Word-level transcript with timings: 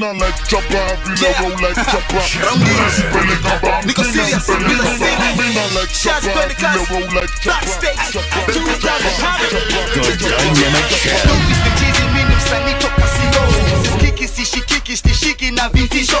Mina 0.00 0.14
like 0.14 0.48
chopper, 0.48 0.96
vile 1.12 1.34
roll 1.44 1.60
like 1.60 1.76
chopper. 1.76 2.24
Mina 2.56 2.88
sipeleka 2.88 3.52
bam, 3.60 3.84
Nina 3.84 4.00
mina 4.00 4.12
serious, 4.12 4.46
sipeleka 4.48 4.80
bam. 4.80 4.96
serious. 4.96 5.36
Mina 5.36 5.64
like 5.76 5.92
chopper, 5.92 6.30
have 6.32 6.48
you 6.48 6.56
never 6.64 6.84
roll 6.88 7.08
like 7.20 7.34
chopper. 7.44 7.60
Backstage. 7.60 8.00
Chopper, 8.08 8.52
chopper, 8.52 8.76
thousand 8.80 9.16
pounds. 9.20 9.44
chopper. 10.24 10.40
Mr. 11.52 11.72
Mimi 12.14 12.34
msanii 12.36 12.74
toka 12.80 13.02
CEO. 13.12 13.44
Sisikiki, 13.82 14.28
sishikiki, 14.28 14.96
stishiki 14.96 15.50
na 15.50 15.68
vintisho 15.68 16.18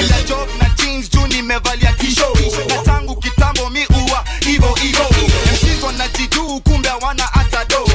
Enda 0.00 0.22
job 0.22 0.48
na 0.60 0.68
jeans, 0.68 1.10
juu 1.10 1.26
nimevalia 1.26 1.92
t-shirt. 1.92 2.68
Na 2.68 2.76
tangu 2.82 3.16
kitambo 3.16 3.70
mi 3.70 3.86
uwa 3.86 4.24
hivo 4.40 4.74
hivo. 4.74 5.04
MCs 5.52 5.82
wanajiduu, 5.82 6.60
kumbe 6.60 6.88
hawana 6.88 7.22
hata 7.24 7.64
do. 7.64 7.88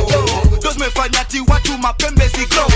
Ndo 0.58 0.74
watu 1.48 1.78
mapembe 1.78 2.30
si 2.30 2.46
glow. 2.46 2.68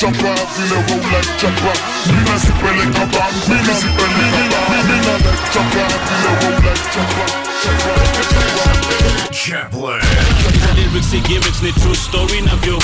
chopper, 0.00 0.16
feel 0.16 0.72
a 0.72 0.80
roll 0.88 1.04
like 1.12 1.30
chopper. 1.36 1.76
Me 2.08 2.20
na 2.24 2.36
sippin' 2.40 2.76
liquor, 2.80 3.06
bam, 3.12 3.32
me 3.48 3.56
na 3.68 3.74
sippin' 3.80 4.12
liquor, 4.16 4.46
bam. 4.48 4.84
Me 4.88 4.96
na 5.04 5.14
like 5.24 5.44
chopper, 5.52 5.88
feel 6.08 6.24
a 6.24 6.32
roll 6.40 6.58
like 6.64 6.84
chopper. 6.92 7.28
Chaplin. 9.30 10.00
Lyrics 10.76 11.12
i 11.12 11.20
gimmicks, 11.28 11.62
ni 11.62 11.72
true 11.72 11.94
story 11.94 12.40
na 12.40 12.54
vyo 12.56 12.78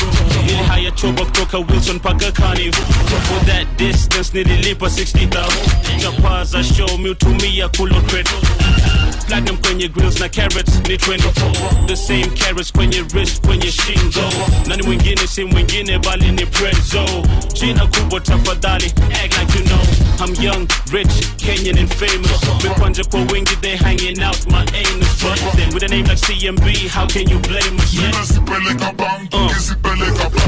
Nilihaya 0.47 0.91
choba 0.91 1.25
kutoka 1.25 1.58
Wilson 1.58 1.97
mpaka 1.97 2.33
Carnival 2.33 2.81
For 3.28 3.47
that 3.47 3.67
distance 3.77 4.30
nililipa 4.34 4.86
60,000 4.86 6.01
Chapa 6.01 6.45
I 6.55 6.62
show 6.62 6.98
miutumia 6.98 7.69
kulo 7.69 8.01
credit 8.01 8.33
platinum 9.27 9.57
kwenye 9.57 9.89
grills 9.89 10.21
na 10.21 10.29
carrots 10.29 10.75
ni 10.89 10.97
24 10.97 11.87
the 11.87 11.97
same 11.97 12.27
carrots 12.27 12.73
kwenye 12.73 13.01
wrist 13.15 13.47
kwenye 13.47 13.73
shingo 13.73 14.33
nani 14.67 14.83
mwingine 14.83 15.27
si 15.27 15.45
mwingine 15.45 15.99
bali 15.99 16.33
ni 16.33 16.47
prezo 16.47 17.05
jina 17.53 17.87
kubwa 17.87 18.21
tafadhali 18.21 18.87
act 19.25 19.39
like 19.39 19.59
you 19.59 19.65
know 19.65 19.81
i'm 20.27 20.45
young 20.45 20.69
rich 20.93 21.13
kenyan 21.37 21.79
and 21.79 21.95
famous 21.95 22.65
mikwanja 22.65 23.05
kwa 23.05 23.21
wingi 23.21 23.57
they 23.57 23.77
hanging 23.77 24.23
out 24.25 24.47
my 24.47 24.59
anus 24.61 25.09
but 25.23 25.57
then 25.57 25.75
with 25.75 25.83
a 25.83 25.89
name 25.89 26.09
like 26.09 26.27
cmb 26.27 26.89
how 26.95 27.07
can 27.07 27.29
you 27.31 27.39
blame 27.39 27.77
us 27.79 27.95
uh. 27.95 28.03
yeah? 28.03 28.25
Sipeleka 28.27 28.93
bank, 28.93 29.33
ukisipeleka 29.35 30.31
bank. 30.31 30.47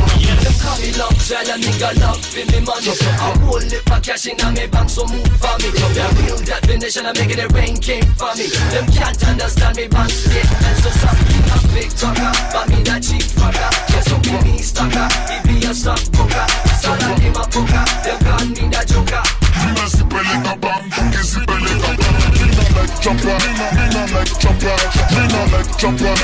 Call 0.62 0.78
me 0.80 0.90
love, 0.98 1.16
child, 1.28 1.48
a 1.48 1.56
nigga 1.58 2.00
love 2.00 2.18
for 2.24 2.44
me 2.50 2.60
money. 2.66 2.90
I 2.90 3.38
whole 3.38 3.60
lip 3.60 3.90
of 3.90 4.02
cash 4.02 4.26
in 4.26 4.36
my 4.38 4.66
bank, 4.66 4.90
so 4.90 5.06
move 5.06 5.22
for 5.38 5.54
me. 5.62 5.70
The 5.70 6.04
real 6.22 6.38
definition 6.44 7.06
of 7.06 7.16
making 7.16 7.38
it 7.38 7.52
rain 7.52 7.76
came 7.78 8.04
for 8.18 8.34
me. 8.34 8.46
Them 8.68 8.86
can't 8.92 9.16
understand 9.28 9.76
me, 9.76 9.88
bank 9.88 10.10
straight 10.10 10.44
and 10.44 10.76
so 10.82 10.90
sorry. 11.00 11.24
I'm 11.52 11.64
big 11.72 11.90
talker, 11.96 12.32
but 12.52 12.68
me 12.68 12.82
that 12.84 13.02
cheap 13.02 13.24
fucker. 13.32 13.70
Yes, 13.88 14.04
so 14.08 14.16
be 14.20 14.32
me 14.44 14.58
stalker, 14.60 15.08
he 15.24 15.36
be 15.48 15.64
a 15.66 15.72
stockbroker. 15.72 16.46
Sada 16.76 17.16
in 17.24 17.32
my 17.32 17.48
poker, 17.48 17.84
them 18.04 18.18
can't 18.20 18.50
need 18.60 18.76
a 18.76 18.84
joker. 18.84 19.24
Mina 19.64 19.84
sipeleka 19.88 20.54
bank, 20.60 20.84
ukisipeleka 21.00 21.92
bank. 21.96 22.28
Mina 22.36 22.64
like 22.76 22.94
chopper, 23.00 23.36
mina 23.40 23.66
mina 23.72 24.02
like 24.12 24.32
chopper. 24.36 24.76
Mina 25.16 25.40
like 25.48 25.72
chopper, 25.80 26.17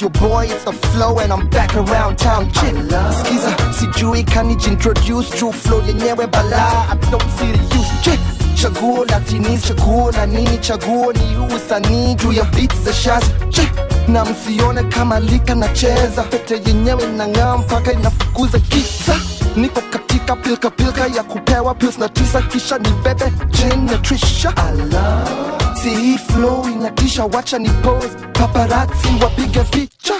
It's 0.00 0.18
your 0.18 0.30
boy, 0.30 0.46
it's 0.46 0.64
the 0.64 0.72
flow, 0.72 1.18
and 1.18 1.30
I'm 1.30 1.46
back 1.50 1.76
around 1.76 2.16
town. 2.16 2.50
Chill, 2.52 2.74
skiza, 3.20 3.54
sijui 3.78 4.24
kanijintroduce 4.24 5.30
true 5.36 5.52
flow 5.52 5.82
yenyewe 5.86 6.26
bala. 6.26 6.86
I 6.90 6.96
don't 7.10 7.30
see 7.36 7.52
the 7.52 7.76
use. 7.76 7.92
Chill, 8.02 8.18
chaguo 8.56 9.04
la 9.10 9.20
chaguo 9.20 10.10
la 10.12 10.24
nini, 10.24 10.56
chaguo 10.58 11.12
ni 11.12 11.54
usanii 11.54 12.14
juu 12.14 12.32
ya 12.32 12.44
beats 12.44 12.80
za 12.84 12.92
shaz. 12.92 13.24
Chill, 13.50 13.68
na 14.08 14.24
msione 14.24 14.82
kama 14.82 15.20
lika 15.20 15.54
nacheza, 15.54 16.22
pete 16.22 16.62
yenyewe 16.66 17.02
inang'aa 17.04 17.56
mpaka 17.56 17.92
inafukuza 17.92 18.58
giza. 18.58 19.16
Niko 19.56 19.80
katika 19.80 20.36
pilka 20.36 20.70
pilka 20.70 21.06
ya 21.06 21.22
kupewa 21.22 21.74
pills 21.74 21.98
na 21.98 22.08
tisa, 22.08 22.42
kisha 22.42 22.78
ni 22.78 22.88
bebe 23.04 23.32
Jane 23.50 23.90
na 23.92 23.98
Trisha. 23.98 24.52
Allah 24.56 25.59
si 25.82 25.90
hii 25.90 26.18
flow 26.18 26.68
inatisha, 26.68 27.24
wacha 27.24 27.58
ni 27.58 27.68
pose, 27.70 28.08
paparazzi 28.32 29.08
wapiga 29.22 29.64
picha. 29.64 30.14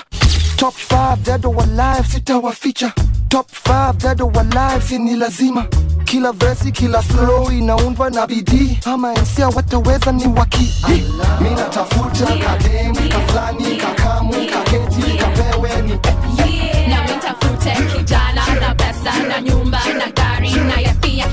Top 0.57 0.75
5 0.91 1.17
dead 1.25 1.47
or 1.47 1.57
alive, 1.63 2.09
sitawaficha. 2.13 2.93
Top 3.29 3.47
5 3.69 3.93
dead 3.99 4.21
or 4.23 4.33
alive, 4.39 4.83
si 4.89 4.99
ni 4.99 5.17
lazima. 5.17 5.67
Kila 6.05 6.33
versi, 6.33 6.73
kila 6.73 7.03
flow 7.03 7.51
inaundwa 7.53 8.11
na 8.11 8.27
bidii, 8.27 8.79
ama 8.85 9.15
ensia 9.15 9.49
wataweza 9.49 10.13
ni 10.13 10.27
waki. 10.27 10.73
Mimi 11.41 11.55
natafuta 11.57 12.27
kadem, 12.27 12.95
kaflani, 13.09 13.77
kakamu, 13.77 14.33
kaketi, 14.33 15.03
kapewe 15.19 15.83
ni 15.83 15.99
kijana 17.97 18.43
na 18.61 18.75
pesa 18.75 19.13
na 19.29 19.41
nyumba 19.41 19.81
na 19.99 20.11
gari 20.11 20.51
na 20.51 20.81
ya 20.81 20.95
pia 20.95 21.27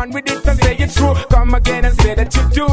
on 0.00 0.10
with 0.12 0.30
it 0.30 0.46
and 0.46 0.58
say 0.58 0.76
it's 0.76 0.94
true. 0.94 1.14
Come 1.30 1.54
again 1.54 1.84
and 1.84 1.94
say 2.00 2.14
that 2.14 2.34
you 2.36 2.44
do. 2.58 2.68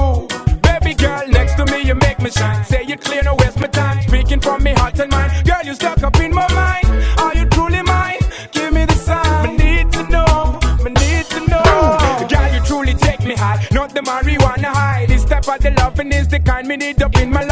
Baby 0.67 0.93
girl, 0.95 1.23
next 1.27 1.55
to 1.55 1.65
me, 1.71 1.81
you 1.81 1.95
make 1.95 2.19
me 2.19 2.29
shine. 2.29 2.63
Say 2.63 2.83
it 2.83 3.01
clear, 3.01 3.23
no 3.23 3.35
waste 3.35 3.59
my 3.59 3.67
time. 3.67 4.01
Speaking 4.01 4.39
from 4.39 4.63
me 4.63 4.71
heart 4.73 4.99
and 4.99 5.11
mind. 5.11 5.31
Girl, 5.45 5.63
you 5.65 5.73
stuck 5.75 6.01
up 6.03 6.17
in 6.19 6.33
my 6.33 6.47
mind. 6.53 6.87
Are 7.19 7.35
you 7.35 7.45
truly 7.49 7.81
mine? 7.83 8.21
Give 8.51 8.71
me 8.73 8.85
the 8.85 8.97
sign. 9.07 9.49
I 9.49 9.55
need 9.63 9.91
to 9.93 10.03
know. 10.13 10.59
I 10.87 10.89
need 11.03 11.25
to 11.35 11.39
know. 11.51 12.27
Girl, 12.31 12.47
you 12.53 12.61
truly 12.69 12.93
take 12.93 13.21
me 13.29 13.35
high. 13.35 13.59
Not 13.71 13.93
the 13.93 14.01
marijuana 14.01 14.71
high. 14.79 15.05
This 15.07 15.25
type 15.25 15.47
of 15.49 15.59
the 15.59 15.71
loving 15.71 16.11
is 16.13 16.27
the 16.29 16.39
kind 16.39 16.67
me 16.67 16.77
need 16.77 17.01
up 17.01 17.15
in 17.17 17.29
my 17.29 17.41
life. 17.41 17.46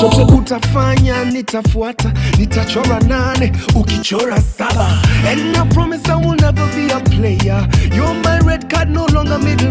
chochote 0.00 0.32
utafanya 0.34 1.24
nitafuata, 1.24 2.12
nitachora 2.38 3.00
nane 3.00 3.52
ukichora 3.74 4.40
saba, 4.40 5.02
and 5.26 5.56
I 5.56 5.64
promise 5.74 6.08
I 6.08 6.14
will 6.16 6.36
never 6.36 6.66
be 6.74 6.90
a 6.90 7.00
player. 7.00 7.68
You're 7.92 8.14
my 8.24 8.38
red 8.40 8.68
card, 8.70 8.88
no 8.90 9.06
longer 9.06 9.38
middle. 9.38 9.70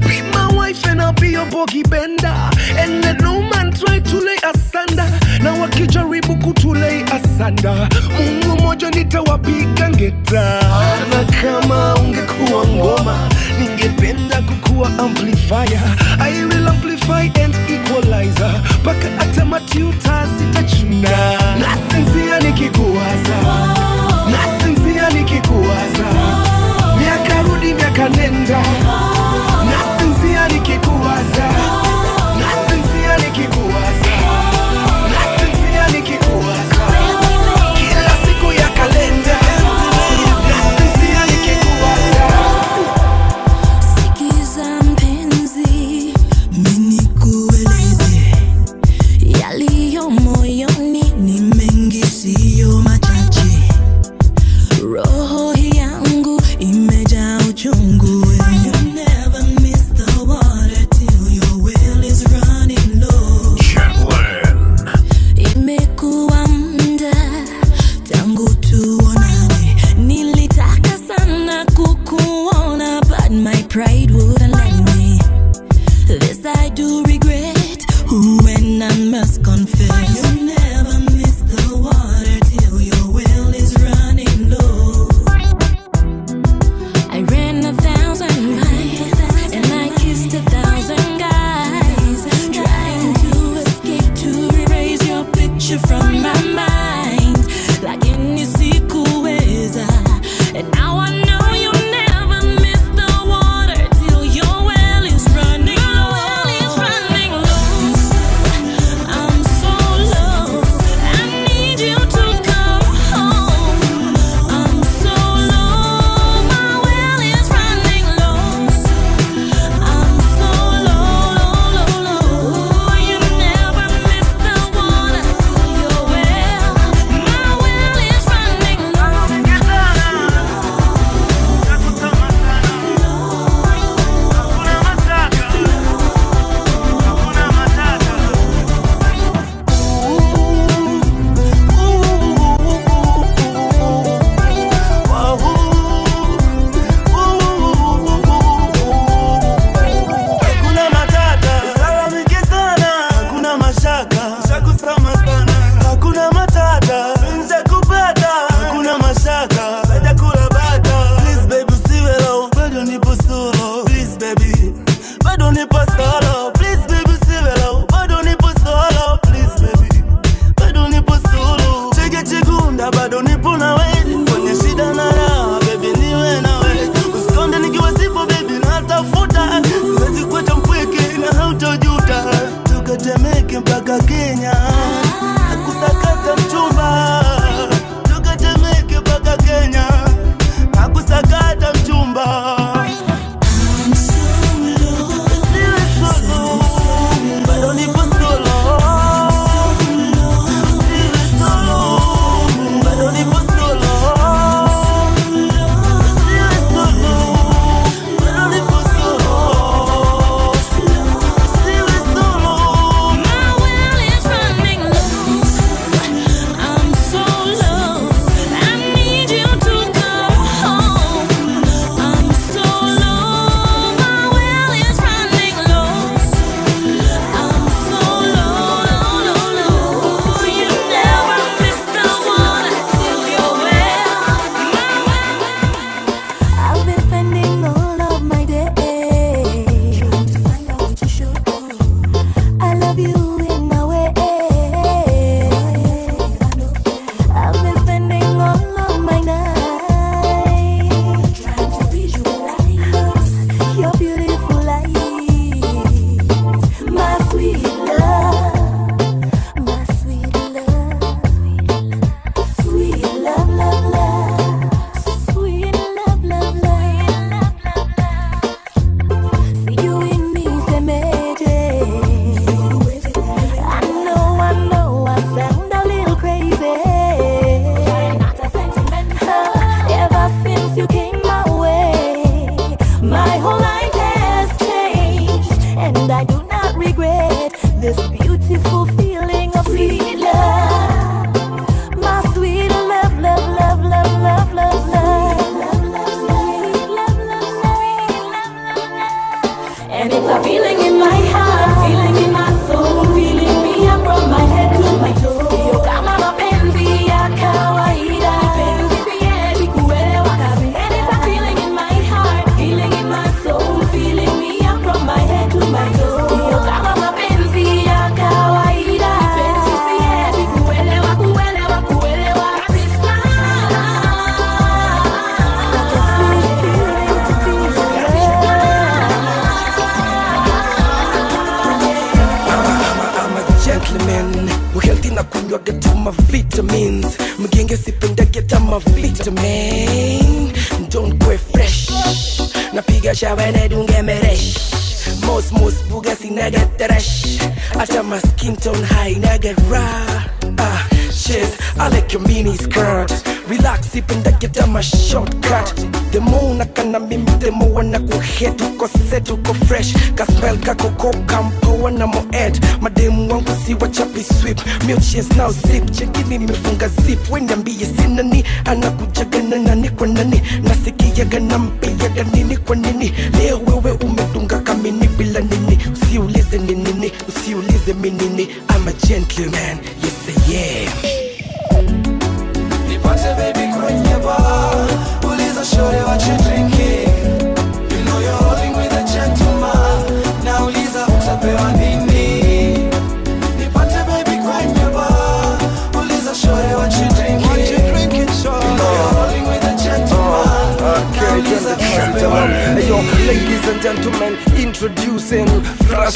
Be 0.00 0.22
my 0.32 0.52
wife 0.54 0.84
and 0.86 1.00
I'll 1.00 1.12
be 1.12 1.30
your 1.30 1.46
bogey 1.46 1.82
bender, 1.82 2.50
and 2.76 3.02
let 3.02 3.20
no 3.20 3.40
man 3.40 3.72
try 3.72 4.00
to 4.00 4.16
lay 4.18 4.36
asunder, 4.52 5.06
na 5.42 5.52
wakijaribu 5.52 6.36
kutulei 6.36 7.02
asanda, 7.12 7.88
Mungu 8.18 8.62
moja 8.62 8.90
nitawapiga 8.90 9.90
ngeta. 9.90 10.60
Kama 11.42 11.94
ungekuwa 11.94 12.66
ngoma, 12.66 13.28
ningependa 13.60 14.42
kuku 14.42 14.69
kuwa 14.80 14.98
amplifier. 14.98 15.80
I 16.18 16.44
will 16.44 16.68
amplify 16.68 17.28
and 17.42 17.54
equalizer 17.68 18.60
mpaka 18.82 19.08
hata 19.18 19.44
matuta 19.44 20.26
zitachuna. 20.38 21.08
Nasinzia 21.58 22.40
nikikuwaza, 22.40 23.36
nasinzia 24.30 25.10
nikikuwaza, 25.10 26.06
miaka 26.98 27.42
rudi 27.42 27.74
miaka 27.74 28.08
nenda 28.08 28.62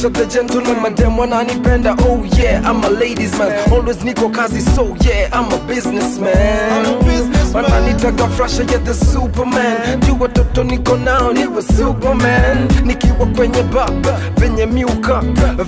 of 0.05 0.13
the 0.13 0.27
gentleman, 0.27 0.83
madam 0.83 1.19
wananipenda 1.19 1.97
Oh 2.01 2.23
yeah, 2.37 2.61
I'm 2.69 2.85
a 2.85 2.89
ladies 2.91 3.37
man. 3.39 3.73
Always 3.73 3.99
niko 4.05 4.29
kazi, 4.33 4.61
so 4.61 4.95
yeah, 5.01 5.29
I'm 5.33 5.51
a 5.53 5.59
businessman. 5.67 6.85
Wananitaga 7.55 8.29
fresh 8.37 8.59
yeah, 8.59 8.79
the 8.85 8.95
superman. 8.95 10.01
Juu 10.01 10.17
watoto 10.21 10.65
niko 10.65 10.97
nao 10.97 11.33
niwe 11.33 11.63
superman. 11.63 12.69
Nikiwa 12.85 13.27
kwenye 13.37 13.63
baba 13.63 14.19
venye 14.37 14.67
miuka 14.67 15.23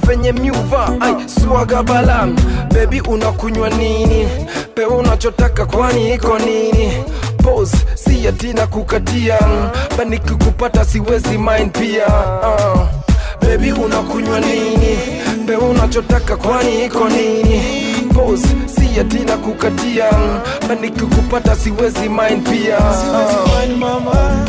venye 0.07 0.33
miuva 0.33 0.93
ai 1.00 1.28
swaga 1.28 1.83
balam. 1.83 2.37
Bebi 2.73 3.00
unakunywa 3.00 3.71
nini? 3.71 4.28
Pewa 4.75 4.97
unachotaka 4.97 5.66
kwani 5.66 6.14
iko 6.14 6.38
nini? 6.38 6.93
Pose 7.43 7.76
si 7.95 8.28
atina 8.28 8.66
kukatia 8.66 9.38
banikikupata 9.99 10.85
siwezi 10.85 11.38
mind 11.38 11.78
pia 11.78 12.07
uh. 12.07 12.87
Bebi 13.58 13.72
unakunywa 13.72 14.40
nini? 14.40 14.98
Mbe 15.42 15.56
unachotaka 15.56 16.36
kwani 16.36 16.84
iko 16.84 17.08
nini? 17.08 17.62
Pose 18.14 18.48
si 18.66 19.00
atina 19.00 19.36
kukatia 19.36 20.10
kukupata 20.90 21.56
siwezi 21.56 22.08
mind 22.08 22.48
pia. 22.50 22.78
Uh. 22.78 23.78
mama. 23.78 24.46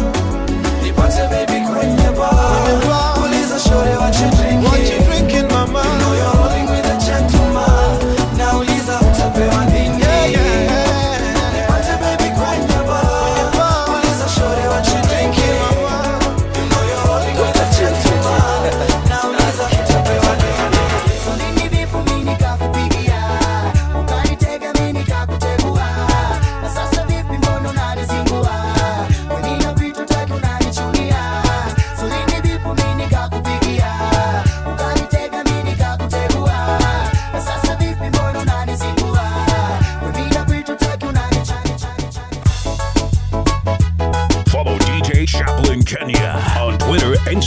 Nipate 0.83 1.21
baby 1.27 1.57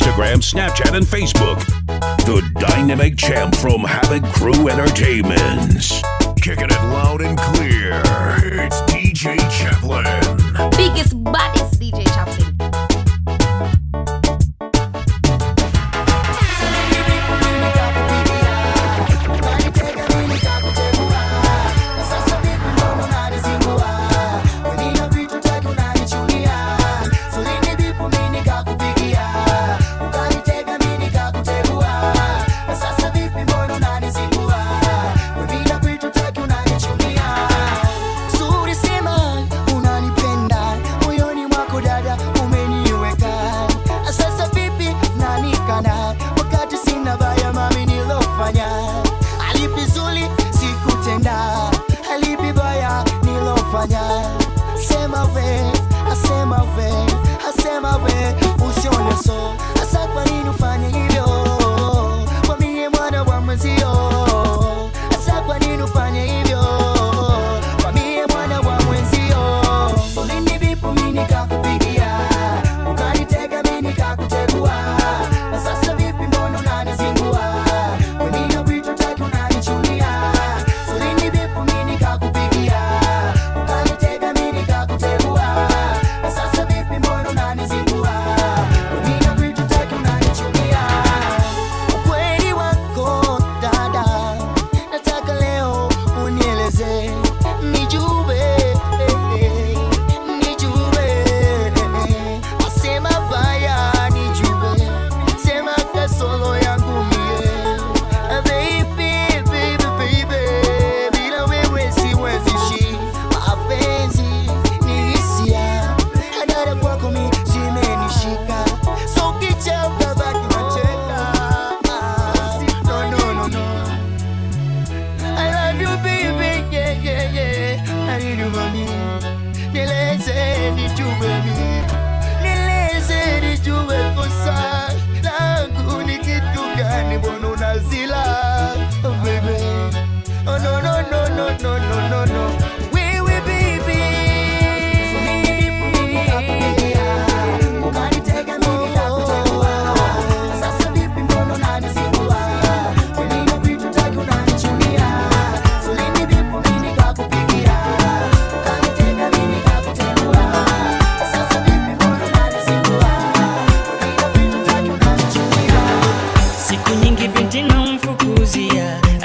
Instagram, 0.01 0.41
Snapchat, 0.41 0.97
and 0.97 1.05
Facebook. 1.05 1.59
The 2.25 2.41
dynamic 2.59 3.19
champ 3.19 3.55
from 3.55 3.81
Havoc 3.81 4.25
Crew 4.33 4.69
Entertainments. 4.69 6.01
Kicking 6.41 6.71
it 6.71 6.83
loud 6.85 7.21
and 7.21 7.39
clear. 7.39 8.50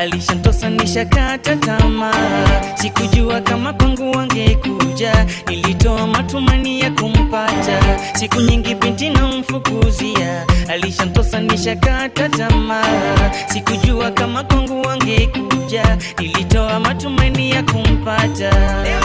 Alishantosa 0.05 0.69
nishakata 0.69 1.55
tamaa. 1.55 2.75
Sikujua 2.75 3.41
kama 3.41 3.73
kwangu 3.73 4.11
wangekuja. 4.11 5.25
Nilitoa 5.47 6.07
matumani 6.07 6.79
ya 6.79 6.91
kumpata. 6.91 7.79
Siku 8.13 8.41
nyingi 8.41 8.75
binti 8.75 9.09
namfukuzia. 9.09 10.45
Alishantosa 10.69 11.41
nishakata 11.41 12.29
tamaa. 12.29 13.31
Sikujua 13.53 14.11
kama 14.11 14.43
kwangu 14.43 14.81
wangekuja. 14.81 15.97
Nilitoa 16.19 16.79
matumani 16.79 17.51
ya 17.51 17.63
kumpata. 17.63 18.83
Leo 18.83 19.01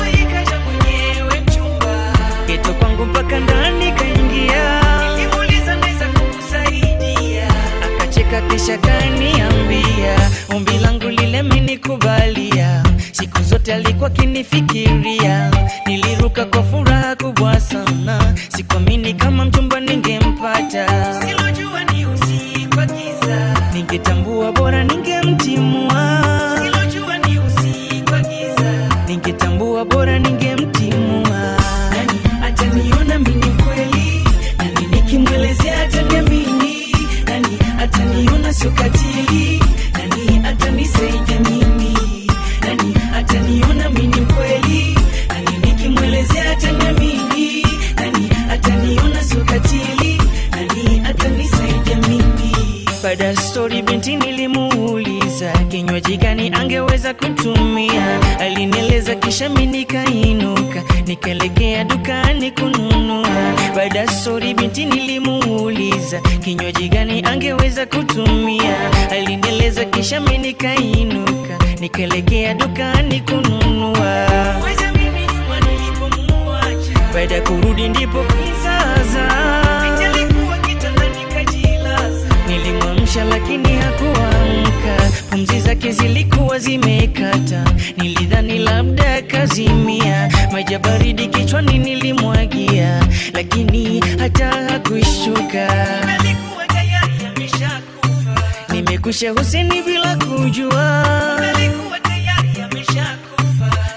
mwenyewe 0.65 1.41
mchumba 1.47 2.13
geto 2.47 2.73
kwangu 2.75 3.05
mpaka 3.07 3.41
ndani 3.41 3.93
kaingia 3.93 4.80
akacheka 8.31 8.55
kisha 8.55 8.79
kaniambia 8.79 10.31
ombi 10.55 10.79
langu 10.79 11.09
lile 11.09 11.43
menikubalia 11.43 12.83
siku 13.13 13.43
zote 13.43 13.75
alikuwa 13.75 14.11
kinifikiria 14.11 15.51
niliruka 15.87 16.45
kwa 16.45 16.63
furaha 16.63 17.17
kubwa 17.17 17.61
sana. 17.61 18.35
Sikuamini 18.49 19.15
kama 19.15 19.45
mchumba 19.45 19.81
ningempata. 19.81 20.87
Silojua 21.21 21.85
ni 21.85 22.07
usiku 22.07 22.79
wa 22.79 22.87
giza. 22.87 23.55
Ningetambua 23.75 24.53
bora 24.53 24.85
ningemtimua 24.85 25.20
alinieleza 59.41 59.49
kisha 59.49 59.49
mi 59.49 59.67
nikainuka 59.67 60.83
nikaelekea 61.07 61.85
dukani 61.85 62.51
kununua. 62.51 63.29
Baada 63.77 64.09
stori 64.09 64.55
binti 64.55 64.85
nilimuuliza 64.85 66.21
kinywaji 66.21 66.89
gani 66.89 67.23
angeweza 67.25 67.87
kutumia? 67.87 68.77
Alinieleza 69.11 69.85
kisha 69.85 70.21
mi 70.21 70.39
nikainuka 70.39 71.59
nikaelekea 71.81 72.55
dukani 72.55 73.21
kununua. 73.21 74.27
Mimi 74.97 75.27
baada 77.15 77.35
ya 77.35 77.41
kurudi 77.43 77.89
ndipo 77.89 78.25
kizaza. 78.25 79.31
Nilimwamsha 82.49 83.25
lakini 83.25 83.77
hakuamka 83.77 84.30
pumzi 85.31 85.61
zake 85.61 85.93
zilikuwa 85.93 86.59
zimekata. 86.59 87.65
Nilidhani 87.97 88.59
labda 88.59 89.23
kazimia. 89.23 90.31
Maji 90.53 90.79
baridi 90.79 91.27
kichwani 91.29 91.79
nilimwagia. 91.79 93.01
Lakini 93.35 94.01
hata 94.19 94.47
hakuishuka 94.53 95.69
nimekusha 98.73 99.31
huseni 99.31 99.83
bila 99.83 100.17
kujua. 100.17 101.07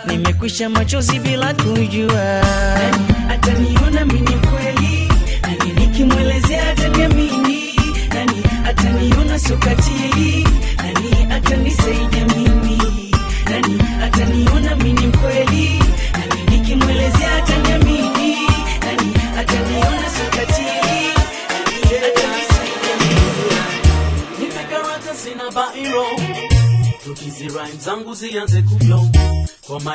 Nimekwisha 0.07 0.69
machozi 0.69 1.19
bila 1.19 1.53
kujua. 1.53 2.41
Ataniona 3.29 4.05
mimi 4.05 4.31
kweli? 4.31 5.09
Nani 5.41 5.73
nikimwelezea 5.79 6.69
ataniamini? 6.71 7.73
Nani 8.13 8.43
ataniona 8.69 9.39
sokatili 9.39 10.47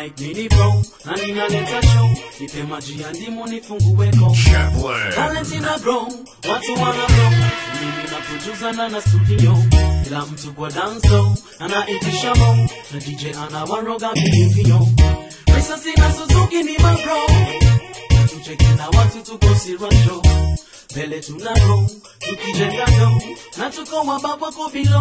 mic 0.03 0.21
nini 0.21 0.49
na 1.05 1.17
ninaleta 1.17 1.83
show 1.83 2.11
maji 2.63 3.03
ya 3.03 3.11
ndimu 3.11 3.47
watu 6.49 6.73
wana 6.83 7.07
grow 7.07 7.31
mimi 7.81 8.03
na 8.11 8.19
producer 8.29 8.73
na 8.77 8.89
na 8.89 9.01
studio. 9.01 9.59
Kila 10.05 10.27
mtu 10.27 10.53
kwa 10.53 10.71
floor 10.71 11.35
anaitisha 11.59 12.35
mo. 12.35 12.69
Na 12.93 13.01
DJ 13.01 13.25
anawaroga 13.49 14.11
vilivyo 14.15 14.89
pesa 15.45 15.79
sina 15.79 16.13
Suzuki 16.13 16.63
ni 16.63 16.79
mabro 16.79 17.17
tucheki 18.29 18.65
na 18.65 18.87
watu 18.99 19.19
tuko 19.23 19.55
sirasho 19.55 20.23
mbele 20.93 21.21
tuna 21.21 21.55
roll 21.55 21.87
tukijenga 22.19 22.87
do 22.87 23.23
na 23.59 23.71
tuko 23.71 23.97
wababa 23.97 24.53
kwa 24.53 24.71
bilo 24.71 25.01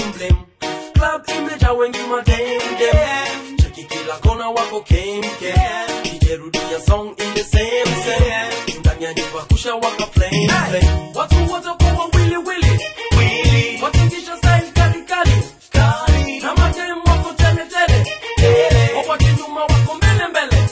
kusha 9.61 9.75
waka 9.75 10.05
flame 10.07 10.47
flame. 10.47 11.11
Watu 11.15 11.35
wote 11.51 11.69
kwa 11.69 12.05
wili 12.19 12.37
wili. 12.37 12.79
Wili. 13.17 13.81
Watingisha 13.83 14.37
style 14.37 14.71
kali 14.73 15.01
kali. 15.03 15.31
Kali. 15.71 16.39
Na 16.39 16.55
madem 16.55 16.97
wako 17.05 17.33
tele 17.37 17.65
tele. 17.69 18.05
Tele. 18.35 18.93
Wapati 18.97 19.25
nyuma 19.25 19.61
wako 19.61 19.93
mbele 19.95 20.27
mbele. 20.29 20.69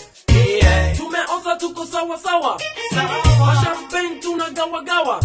Tumeoza 0.97 1.56
tuko 1.60 1.86
sawa 1.86 2.17
sawa. 2.17 2.60
Mashampain 3.45 4.19
tunagawa 4.19 4.82
gawa. 4.84 5.19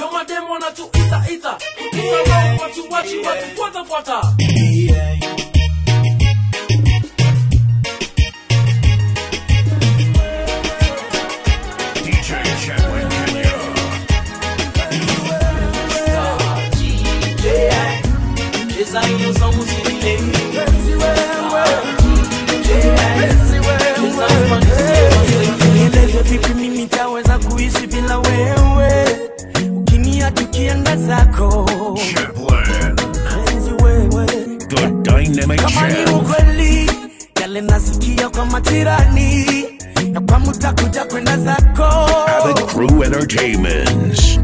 Yo 0.00 0.10
madem 0.12 0.50
wanatuita 0.50 1.24
ita. 1.32 1.58
Tukisama 1.78 2.62
watu 2.62 2.92
wachi 2.92 3.18
watu 3.18 3.46
fuata 3.56 3.84
fuata. 3.84 4.22
DJ 4.36 4.92
Dynamic 35.24 35.60
kama 35.62 35.88
ni 35.88 36.04
ukweli 36.14 36.90
yale 37.40 37.60
nasikia 37.60 38.28
kwa 38.30 38.46
majirani 38.46 39.64
na 40.12 40.20
kwa 40.20 40.38
mutakuja 40.38 41.04
kwenda 41.04 41.36
zako. 41.36 41.84
Avid 42.42 42.66
Crew 42.66 43.04
Entertainments. 43.04 44.38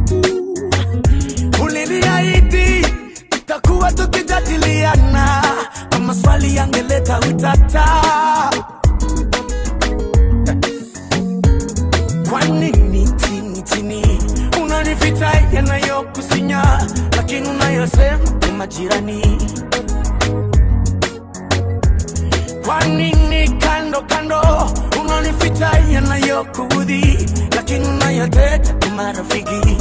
uliniahidi 1.65 2.87
tutakuwa 3.29 3.93
tukijadiliana. 3.93 5.43
Kwa 5.91 5.99
maswali 5.99 6.57
yangeleta 6.57 7.21
utata. 7.21 7.87
Kwa 12.31 12.45
nini 12.45 13.09
chini 13.17 13.63
chini? 13.63 14.19
Unanifita 14.63 15.33
yanayokus 15.53 16.31
majirani 18.71 19.39
kwa 22.71 22.85
nini 22.85 23.49
kando 23.49 24.01
kando? 24.03 24.41
Unanificha 25.01 25.71
yanayokuudhi 25.93 27.27
lakini 27.57 27.89
unayoteta 27.89 28.73
ni 28.73 28.91
marafiki. 28.97 29.77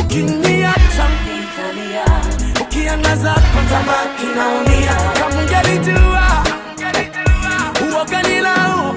Ukiniacha 0.00 1.06
nitalia 1.24 2.04
ukiangaza 2.62 3.34
kwanza 3.34 3.78
baki 3.86 4.26
naumia. 4.36 4.94
Kama 5.18 5.42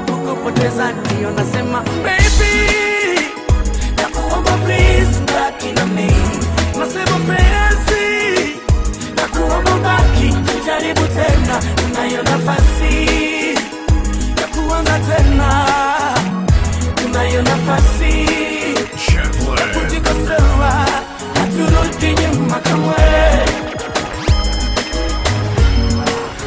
kukupoteza 0.06 0.92
ndio 0.92 1.32
nasema 1.32 1.82
baby 1.82 3.20
nakuomba 3.98 4.52
please 4.52 5.20
na 5.74 5.86
mimi 5.86 6.38
baki 9.84 10.47
tujaribu 10.68 11.02
tena 11.08 11.60
tunayo 11.76 12.24
nafasi 12.24 13.06
ya 14.42 14.48
kuanza 14.48 15.00
tena. 15.00 15.66
Tunayo 16.96 17.42
nafasi 17.42 18.26
ya 19.60 19.68
kujikosoa 19.74 20.86
haturudi 21.40 22.22
nyuma 22.22 22.60
kamwe. 22.60 22.96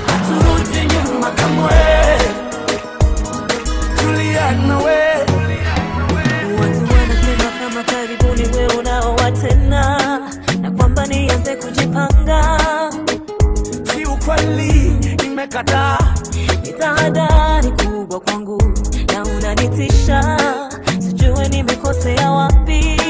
Haturudi 0.06 0.80
nyuma 0.94 1.30
kamwe. 1.30 1.80
Tulia 3.96 4.52
nawe 4.52 5.00
karibuni 7.86 8.56
wewe 8.56 8.74
unaoa 8.78 9.30
tena 9.32 9.98
na 10.60 10.70
kwamba 10.70 11.06
nianze 11.06 11.56
kujipanga. 11.56 12.59
Nimekataa 15.50 15.98
Ni 16.62 16.72
tahadhari 16.72 17.70
kubwa 17.72 18.20
kwangu 18.20 18.62
na 19.12 19.22
unanitisha, 19.24 20.38
sijue 20.98 21.48
nimekosea 21.48 22.30
wapi. 22.30 23.00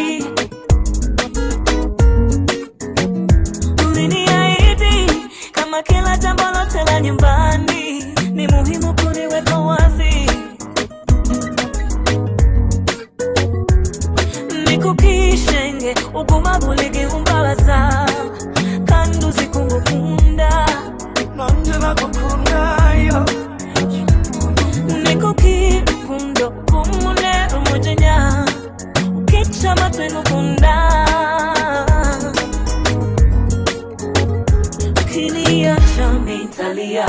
Uliniahidi 3.88 5.12
kama 5.52 5.82
kila 5.82 6.16
jambo 6.16 6.42
lote 6.42 6.84
la 6.84 7.00
nyumbani 7.00 8.04
ni 8.32 8.48
muhimu 8.48 8.94
kuniweka 8.94 9.58
wazi. 9.58 10.30
nikukishenge 14.66 15.94
ugumavu 16.14 16.74
ukiniacha 35.28 36.10
mitalia 36.24 37.06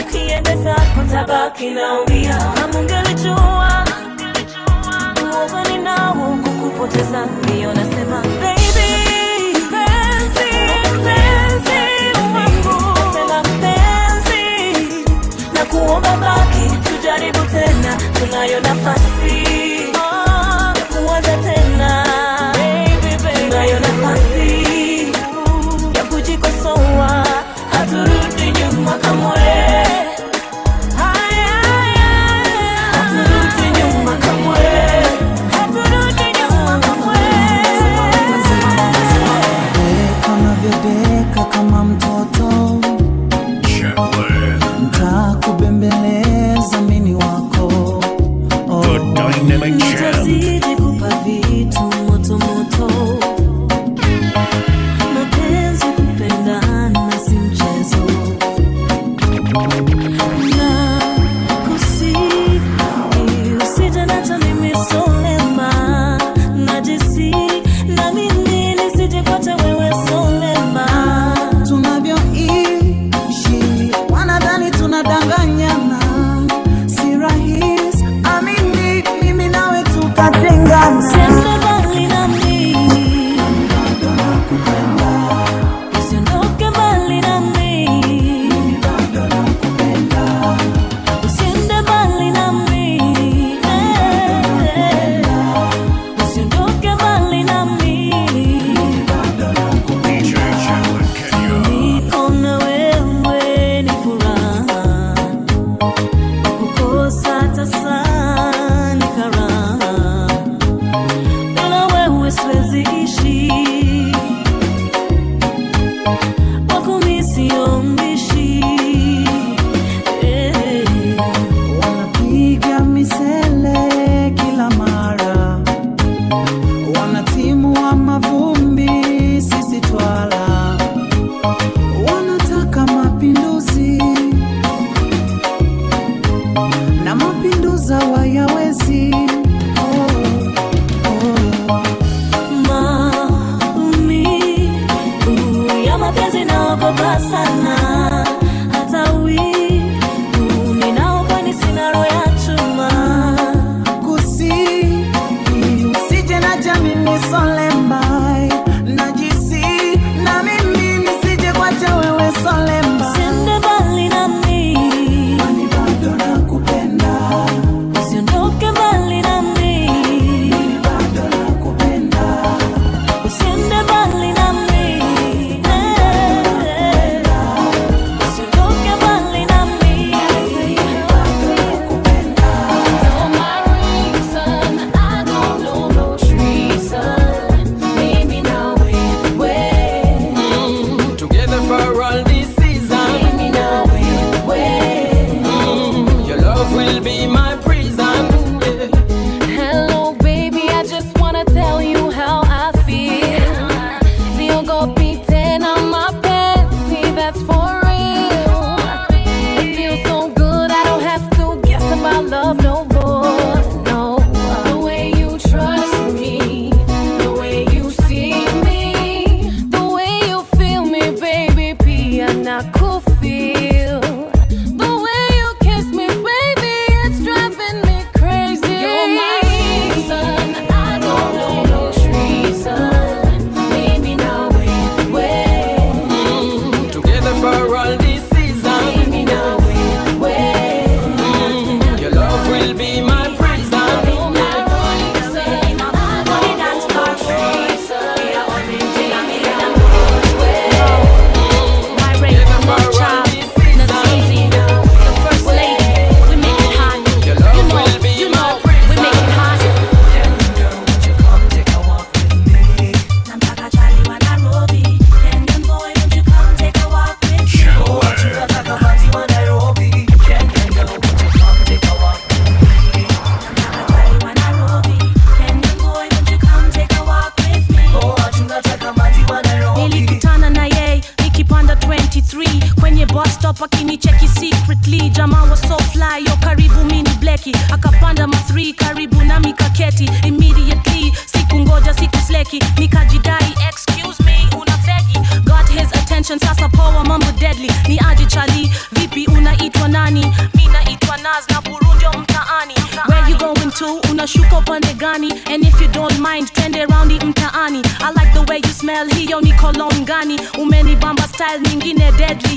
ukiendeza 0.00 0.74
kutabaki 0.74 1.70
naumia. 1.70 2.36
Kama 2.54 2.78
ungelijua 2.80 3.84
uoga 5.22 5.64
ninao 5.72 6.38
kukupoteza. 6.44 7.26
Ndiyo 7.42 7.72
nasema 7.74 8.22
baby 8.22 8.90
penzi 9.70 10.50
na 15.54 15.64
kuomba 15.64 16.16
baki. 16.16 16.88
Tujaribu 16.88 17.38
tena. 17.38 17.96
Tunayo 18.20 18.60
nafasi 18.60 19.69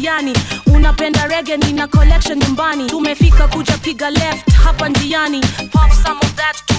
duniani 0.03 0.33
unapenda 0.65 1.27
rege 1.27 1.57
nina 1.57 1.87
collection 1.87 2.39
nyumbani. 2.39 2.87
Tumefika 2.89 3.47
kuja 3.47 3.77
piga 3.77 4.09
left 4.09 4.51
hapa 4.63 4.89
njiani. 4.89 5.41
Pop 5.71 5.91
some 6.05 6.19
of 6.23 6.35
that 6.35 6.72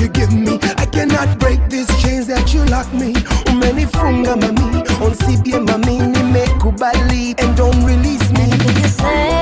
you 0.00 0.08
give 0.08 0.32
me. 0.32 0.58
I 0.78 0.86
cannot 0.86 1.38
break 1.38 1.68
these 1.68 1.88
chains 2.02 2.26
that 2.28 2.54
you 2.54 2.64
lock 2.66 2.90
me. 2.92 3.12
O 3.48 3.54
many 3.54 3.84
funga 3.84 4.34
mami, 4.34 4.80
on 5.00 5.12
sibie 5.12 5.60
mami, 5.66 5.98
nimekubali 6.12 7.34
and 7.40 7.56
don't 7.56 7.84
release 7.84 8.30
me. 8.32 9.39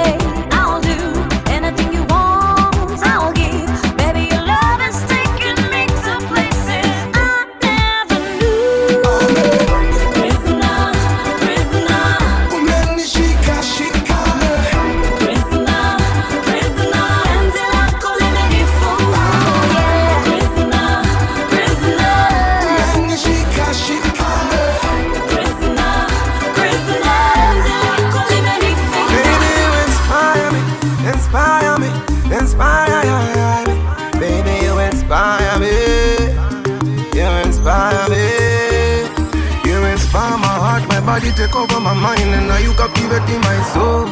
Captivating 42.89 43.41
my 43.41 43.59
soul. 43.73 44.05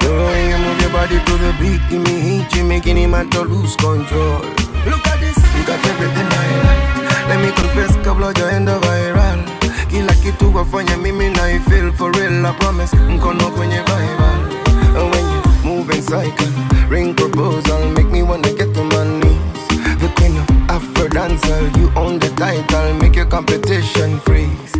The 0.00 0.10
way 0.10 0.50
you 0.50 0.58
move 0.58 0.80
your 0.80 0.90
body 0.92 1.18
to 1.18 1.32
the 1.38 1.52
beat, 1.60 1.80
give 1.90 2.02
me 2.02 2.20
heat, 2.20 2.54
you 2.54 2.64
making 2.64 2.96
him 2.96 3.12
have 3.12 3.30
to 3.30 3.42
lose 3.42 3.76
control. 3.76 4.40
Look 4.88 5.06
at 5.06 5.20
this, 5.20 5.36
you 5.56 5.64
got 5.66 5.80
everything 5.86 6.26
I 6.28 6.46
like. 6.66 7.28
Let 7.28 7.38
me 7.40 7.50
confess, 7.52 7.96
kabla 8.04 8.32
jaenda 8.34 8.78
viral. 8.80 9.40
Kila 9.90 10.14
kitu 10.14 10.54
wafanya 10.56 10.96
mimi 10.96 11.30
na 11.30 11.58
feel 11.68 11.92
for 11.92 12.10
real, 12.12 12.46
I 12.46 12.52
promise. 12.58 12.96
Mkono 12.96 13.50
kwenye 13.50 13.82
Bible. 13.82 15.10
When 15.10 15.24
you 15.32 15.42
move 15.64 15.90
in 15.90 16.02
cycle, 16.02 16.52
ring 16.88 17.14
proposal, 17.14 17.88
make 17.90 18.10
me 18.10 18.22
wanna 18.22 18.52
get 18.52 18.74
to 18.74 18.84
my 18.84 19.04
knees. 19.04 19.68
The 20.00 20.08
queen 20.16 20.36
of 20.36 20.50
Afro 20.70 21.08
dancer, 21.08 21.70
you 21.78 21.90
own 21.96 22.18
the 22.18 22.28
title, 22.36 22.94
make 22.94 23.16
your 23.16 23.26
competition 23.26 24.20
freeze. 24.20 24.74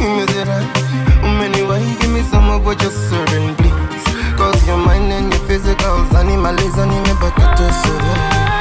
You 0.00 0.08
miss 0.14 0.36
it 0.36 0.48
give 0.48 1.77
me 2.18 2.24
some 2.30 2.50
of 2.50 2.64
what 2.64 2.80
you're 2.82 2.90
serving, 2.90 3.54
please. 3.56 4.04
Cause 4.36 4.66
your 4.66 4.76
mind 4.76 5.12
and 5.12 5.32
your 5.32 5.42
physicals, 5.42 6.12
animalism, 6.14 6.90
you 6.90 7.00
never 7.02 7.30
get 7.36 7.56
to 7.56 7.72
survive. 7.72 8.57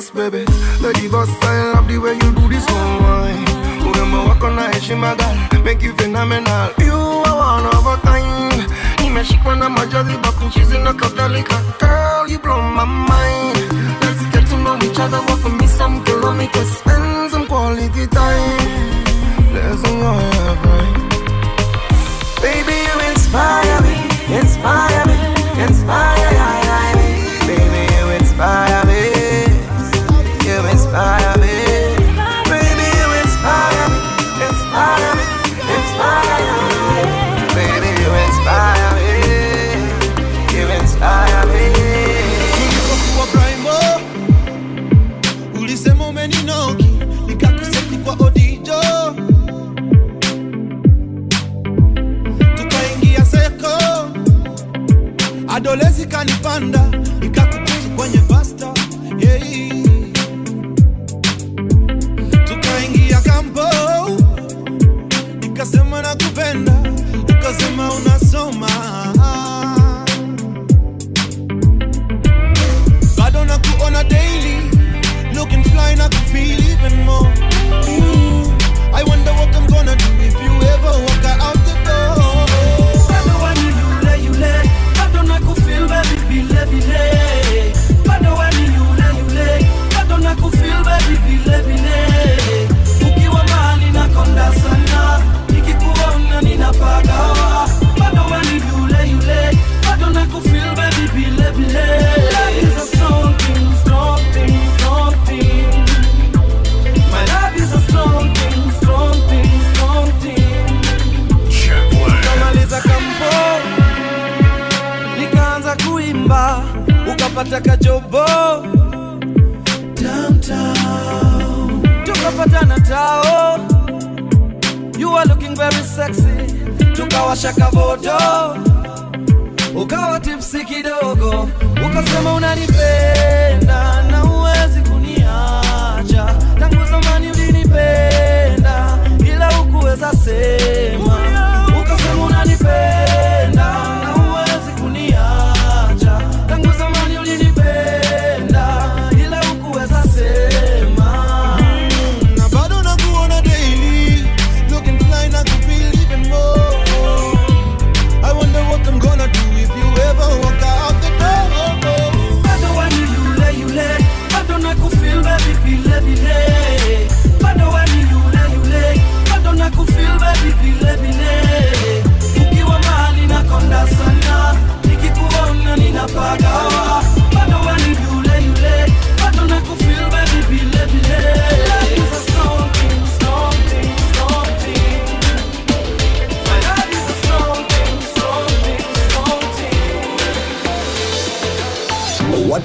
Sauce, 0.00 0.10
baby. 0.14 0.44
The 0.80 0.92
diva 0.94 1.26
style 1.26 1.76
of 1.78 1.86
the 1.88 1.98
way 1.98 2.14
you 2.14 2.32
do 2.32 2.48
this 2.48 2.64
one 2.66 3.02
wine. 3.02 3.44
Urembo 3.84 4.28
wako 4.28 4.50
na 4.50 4.62
heshima 4.72 5.14
girl, 5.16 5.62
make 5.64 5.82
you 5.82 5.92
phenomenal. 5.94 6.70
You 6.78 6.94
are 6.94 7.36
one 7.36 7.66
of 7.74 7.86
a 7.86 7.96
kind. 8.06 8.64
Nimeshikwa 9.02 9.56
na 9.56 9.68
majaliba 9.68 10.32
kumchizi 10.32 10.78
na 10.78 10.92
kadhalika. 10.94 11.56
Girl, 11.78 12.28
you 12.28 12.38
blow 12.38 12.62
my 12.62 12.84
mind. 12.84 13.58
Let's 14.00 14.24
get 14.32 14.46
to 14.48 14.56
know 14.56 14.76
each 14.82 14.98
other, 14.98 15.20
walk 15.28 15.44
with 15.44 15.60
me 15.60 15.66
some 15.66 16.02
kilometers, 16.04 16.80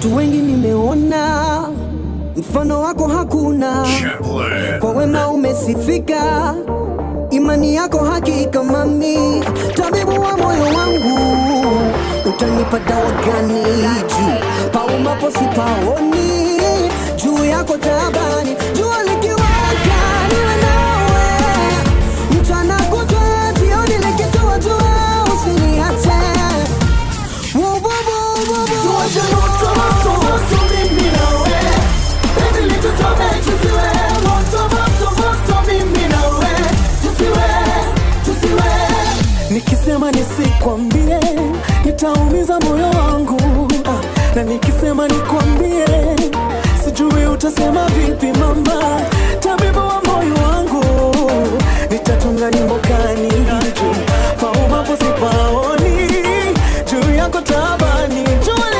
Watu 0.06 0.18
wengi 0.18 0.38
nimeona 0.38 1.70
mfano 2.38 2.82
wako 2.82 3.08
hakuna, 3.08 3.88
kwa 4.80 4.91
wema 4.91 5.28
umesifika, 5.30 6.53
imani 7.32 7.76
yako 7.76 7.97
hakika 7.97 8.64
mami, 8.64 9.43
tabibu 9.76 10.22
wa 10.22 10.38
moyo 10.38 10.64
wangu, 10.64 11.20
utanipa 12.30 12.80
dawa 12.80 13.12
gani? 13.12 13.64
Juu 14.08 14.70
paumapo 14.72 15.32
sipaoni, 15.32 16.60
juu 17.24 17.45
yako 17.45 17.78
tabani, 17.78 18.56
jua 18.78 19.03
nisikwambie 40.30 41.20
itaumiza 41.90 42.60
moyo 42.60 42.90
wangu. 42.90 43.38
Ah, 43.86 44.36
na 44.36 44.44
nikisema 44.44 45.08
nikwambie 45.08 45.86
sijui 46.86 47.26
utasema 47.26 47.86
vipi 47.86 48.40
mama, 48.40 49.02
tabibu 49.40 49.80
wa 49.80 50.02
moyo 50.06 50.34
wangu, 50.48 51.16
nitatunga 51.92 52.52
nyimbo 52.52 52.76
kani 52.76 53.30
juu 53.30 53.96
pauma 54.42 54.84
pasipaoni 54.84 56.08
juu 56.92 57.16
yako 57.16 57.42
tabani 57.42 58.24
juu 58.46 58.75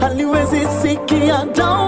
haliwezi 0.00 0.60
sikia 0.82 1.44
dawa 1.56 1.85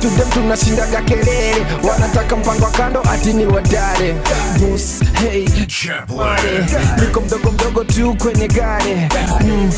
to 0.00 0.08
them 0.08 0.30
tunashindaga 0.30 1.02
kelele, 1.02 1.66
wanataka 1.88 2.36
mpango 2.36 2.66
kando 2.66 3.00
ati 3.12 3.32
wadare. 3.46 4.14
Niko 7.00 7.20
mdogo 7.20 7.50
mdogo 7.52 7.84
tu 7.84 8.14
kwenye 8.14 8.48
gare 8.48 9.08
mm, 9.40 9.72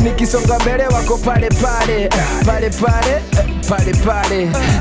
nikisonga 0.00 0.58
mbele 0.58 0.86
wako 0.86 1.16
palepale 1.18 2.08
pale. 2.70 3.22
Pale 3.68 3.92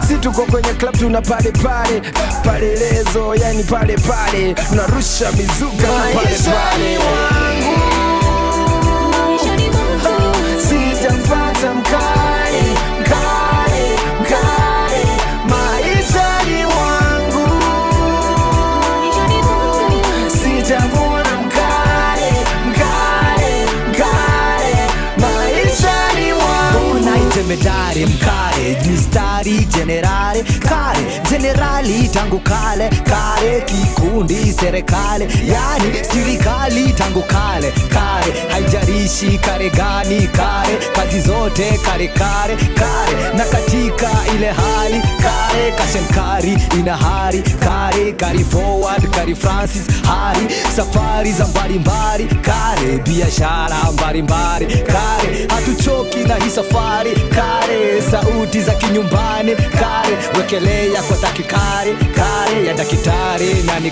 si 0.08 0.16
tuko 0.18 0.42
kwenye 0.46 0.70
club 0.74 0.98
tuna 0.98 1.22
palepale 1.22 2.02
palelezo, 2.44 3.36
yani 3.36 3.64
palepale 3.64 3.98
pale. 3.98 4.54
Tunarusha 4.54 5.32
mizuka 5.32 5.88
pale 6.14 6.98
jemadari 27.48 28.06
mkare 28.06 28.76
jistari 28.84 29.66
jenerali 29.66 30.44
kare 30.44 31.00
jenerali 31.30 32.08
tangu 32.10 32.40
kale 32.40 32.90
kare 32.90 33.62
kikundi 33.62 34.54
serikali 34.60 35.24
yani 35.24 35.92
sirikali 36.12 36.94
tangu 36.94 37.22
kale 37.22 37.72
kare 37.90 38.34
haijarishi 38.52 39.38
kare 39.38 39.70
gani 39.70 40.28
kare 40.28 40.78
kazi 40.96 41.22
zote 41.22 41.80
kare 41.86 42.08
kare 42.08 42.56
kare 42.56 43.38
na 43.38 43.46
katika 43.46 44.10
ile 44.36 44.52
hali 44.52 45.02
kare 45.22 45.72
kashenkari 45.78 46.58
ina 46.80 46.98
hari 46.98 47.42
kare 47.42 48.12
kari 48.14 48.44
forward 48.44 49.10
kari 49.16 49.36
francis 49.36 49.84
hari 50.04 50.48
safari 50.76 51.32
za 51.32 51.48
mbalimbali 51.48 52.24
kare 52.26 52.98
biashara 53.04 53.92
mbalimbali 53.94 54.66
kare 54.66 55.48
hatuchoki 55.50 56.18
na 56.20 56.36
hii 56.36 56.50
safari 56.50 57.12
kare, 57.36 58.02
sauti 58.12 58.62
za 58.62 58.74
kinyumbani 58.74 59.56
kare, 59.56 60.18
wekelea 60.38 61.02
kwa 61.04 61.18
takikari 61.18 61.94
kare 62.16 62.68
ya 62.68 62.74
dakitari 62.74 63.54
nani 63.66 63.92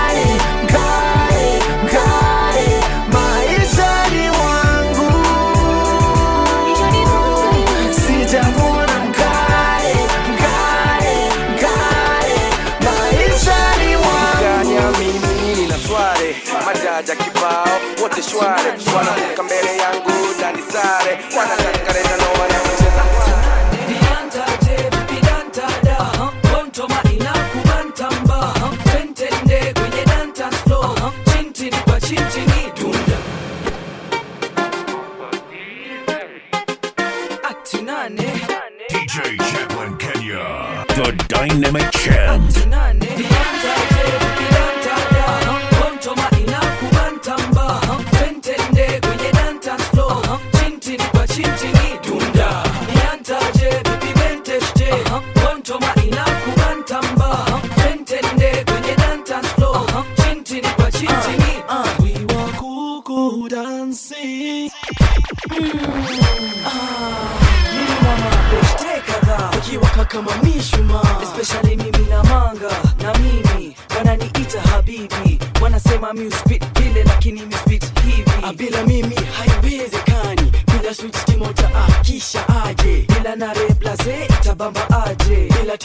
wote 18.10 18.24
shwari, 18.24 18.64
wanavuka 18.96 19.44
mbele 19.44 19.78
yangu 19.78 20.10
na 20.42 20.52
ni 20.52 20.62
wanataka 21.38 21.79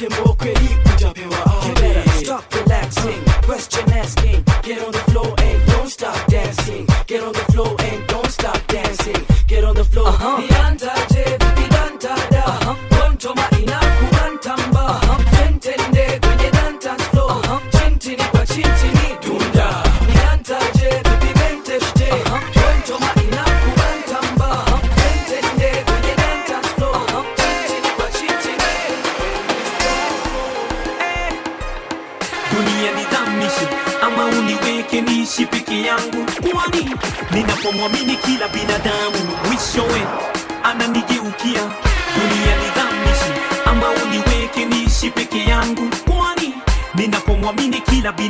이렇게 0.04 0.54
better 1.74 2.10
stop 2.22 2.54
relaxing, 2.54 3.24
question 3.42 3.90
asking. 3.92 4.44
Get 4.62 4.82
on 4.84 4.92
the 4.92 4.98
floor 5.10 5.34
and 5.38 5.66
don't 5.66 5.88
stop 5.88 6.26
dancing. 6.26 6.86
Get 7.06 7.22
on 7.22 7.32
the 7.32 7.44
floor 7.52 7.74
and 7.80 7.93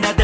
máquina 0.00 0.23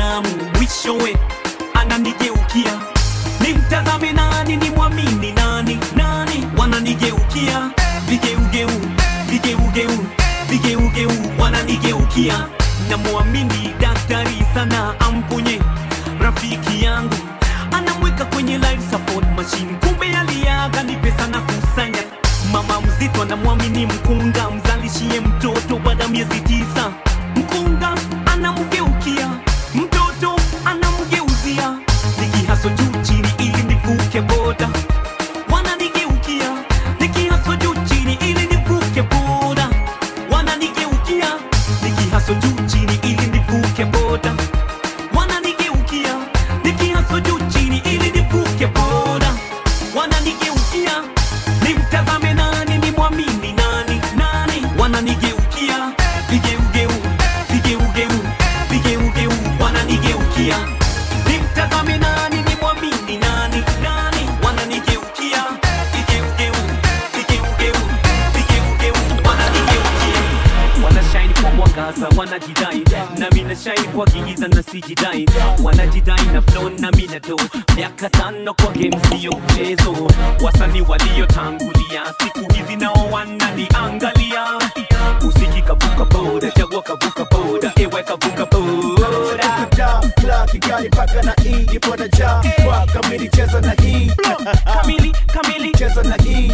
cheza 95.95 96.03
na 96.09 96.17
hii. 96.17 96.53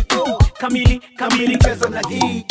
Kamili 0.61 1.01
kamili 1.17 1.57
mchezo 1.57 1.89
na 1.89 2.01
hii 2.09 2.45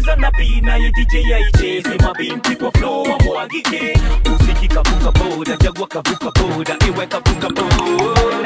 kukizana 0.00 0.30
bina 0.30 0.76
ye 0.76 0.90
DJ 0.92 1.14
yaiche 1.30 1.82
sema 1.82 2.14
binti 2.14 2.56
kwa 2.56 2.72
flow 2.72 3.06
amwagike 3.14 3.98
muziki 4.30 4.68
kavuka 4.68 5.10
boda 5.12 5.56
jagwa 5.56 5.86
kavuka 5.86 6.30
boda 6.30 6.76
iwe 6.88 7.06
kavuka 7.06 7.48
boda 7.50 8.39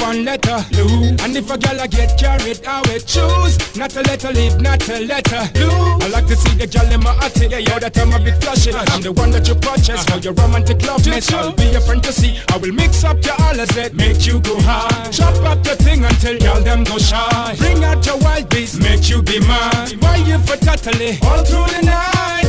go 0.00 0.10
and 0.10 0.24
let 0.24 0.44
her 0.46 0.64
loose. 0.72 1.22
And 1.22 1.36
if 1.36 1.50
a 1.50 1.58
girl 1.58 1.80
I 1.80 1.86
get 1.86 2.18
carried, 2.18 2.64
I 2.66 2.80
will 2.88 3.00
choose 3.00 3.76
not 3.76 3.90
to 3.90 4.02
let 4.02 4.22
her 4.22 4.32
leave, 4.32 4.60
not 4.60 4.80
to 4.80 5.04
let 5.04 5.26
her 5.28 5.44
lose. 5.54 6.04
I 6.04 6.08
like 6.08 6.26
to 6.26 6.36
see 6.36 6.56
the 6.56 6.66
girl 6.66 6.90
in 6.92 7.00
my 7.00 7.14
attic. 7.24 7.50
Yeah, 7.50 7.58
yeah, 7.58 7.78
that 7.78 7.98
I'm 7.98 8.12
a 8.12 8.18
bit 8.18 8.42
flashy. 8.42 8.72
I'm 8.72 9.02
the 9.02 9.12
one 9.12 9.30
that 9.32 9.46
you 9.48 9.54
purchase 9.54 10.04
for 10.04 10.18
your 10.18 10.32
romantic 10.34 10.82
love. 10.86 11.06
Miss, 11.06 11.32
I'll 11.32 11.52
be 11.52 11.64
your 11.64 11.80
friend 11.80 12.02
to 12.04 12.12
see. 12.12 12.38
I 12.48 12.56
will 12.56 12.72
mix 12.72 13.04
up 13.04 13.22
your 13.24 13.36
all 13.40 13.66
set, 13.66 13.94
make 13.94 14.26
you 14.26 14.40
go 14.40 14.60
high. 14.60 15.10
Chop 15.10 15.36
up 15.44 15.62
the 15.62 15.76
thing 15.76 16.04
until 16.04 16.36
y'all 16.36 16.62
them 16.62 16.84
go 16.84 16.98
shy. 16.98 17.54
Bring 17.58 17.84
out 17.84 18.04
your 18.06 18.18
wild 18.18 18.48
beast, 18.48 18.80
make 18.80 19.08
you 19.08 19.22
be 19.22 19.40
mine. 19.40 19.98
Why 20.00 20.16
you 20.16 20.38
for 20.38 20.56
totally 20.56 21.18
all 21.22 21.44
through 21.44 21.68
the 21.76 21.82
night? 21.84 22.48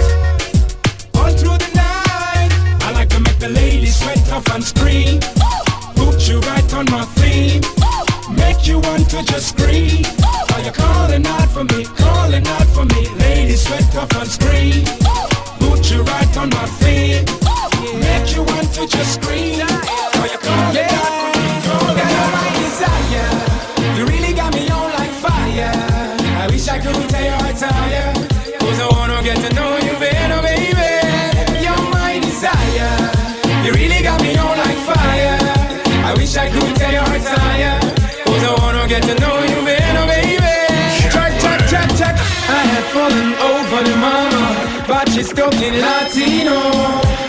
all 1.15 1.31
through 1.37 1.57
the 1.57 1.71
night. 1.75 2.51
I 2.81 2.91
like 2.93 3.09
to 3.09 3.19
make 3.19 3.39
the 3.39 3.49
ladies 3.49 3.97
sweat 3.99 4.31
off 4.31 4.47
and 4.53 4.63
scream. 4.63 5.19
Put 6.01 6.27
you 6.27 6.39
right 6.39 6.73
on 6.73 6.85
my 6.85 7.05
theme. 7.19 7.61
Make 8.35 8.65
you 8.65 8.79
want 8.79 9.07
to 9.11 9.23
just 9.23 9.49
scream. 9.49 10.03
Are 10.53 10.61
you 10.61 10.71
calling 10.71 11.25
out 11.27 11.49
for 11.49 11.63
me? 11.63 11.85
Calling 11.85 12.45
out 12.47 12.67
for 12.75 12.85
me. 12.85 13.07
Ladies 13.19 13.61
sweat 13.67 13.95
off 13.95 14.11
and 14.15 14.27
scream. 14.27 14.83
Put 15.59 15.91
you 15.91 16.01
right 16.01 16.37
on 16.37 16.49
my 16.49 16.65
theme. 16.81 17.25
Make 17.99 18.35
you 18.35 18.41
want 18.43 18.73
to 18.73 18.87
just 18.87 19.21
scream. 19.21 19.61
Are 19.61 20.27
you 20.33 20.39
calling 20.39 20.89
out 20.99 21.13
for 21.21 21.39
me? 21.39 21.47
Calling 21.69 22.11
out 22.19 22.31
for 22.33 22.59
me. 22.59 22.60
I 36.41 36.49
could 36.49 36.75
tell 36.75 36.91
you 36.91 37.03
I 37.05 37.19
tire. 37.21 37.77
Cause 38.25 38.43
I 38.49 38.53
wanna 38.61 38.87
get 38.87 39.03
to 39.03 39.13
know 39.21 39.37
you 39.45 39.61
better, 39.61 40.05
baby. 40.09 40.57
Check, 41.13 41.33
check, 41.43 41.59
check, 41.69 41.87
check. 41.99 42.15
I 42.59 42.61
had 42.73 42.85
fallen 42.93 43.29
over 43.51 43.81
the 43.87 43.95
mama, 44.01 44.45
but 44.87 45.05
she's 45.13 45.29
in 45.29 45.75
Latino. 45.85 46.57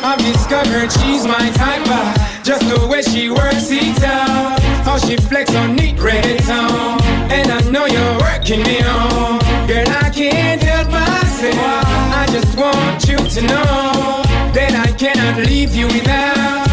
I've 0.08 0.22
discovered 0.32 0.90
she's 0.90 1.26
my 1.26 1.46
type, 1.60 1.84
uh, 1.92 2.16
just 2.42 2.64
the 2.72 2.86
way 2.88 3.02
she 3.02 3.28
works 3.28 3.68
it 3.70 4.02
out. 4.02 4.58
How 4.86 4.96
she 4.96 5.16
flex 5.16 5.54
on 5.56 5.76
neat 5.76 5.96
reggaeton, 5.96 7.02
and 7.36 7.52
I 7.52 7.60
know 7.70 7.84
you're 7.84 8.16
working 8.26 8.62
me 8.62 8.80
on. 8.80 9.38
Girl, 9.68 9.88
I 10.04 10.08
can't 10.08 10.62
help 10.62 10.88
myself. 10.88 11.84
I 12.16 12.24
just 12.32 12.56
want 12.56 13.06
you 13.06 13.18
to 13.18 13.40
know 13.42 14.22
that 14.56 14.72
I 14.86 14.90
cannot 14.96 15.46
leave 15.46 15.74
you 15.74 15.86
without 15.88 16.71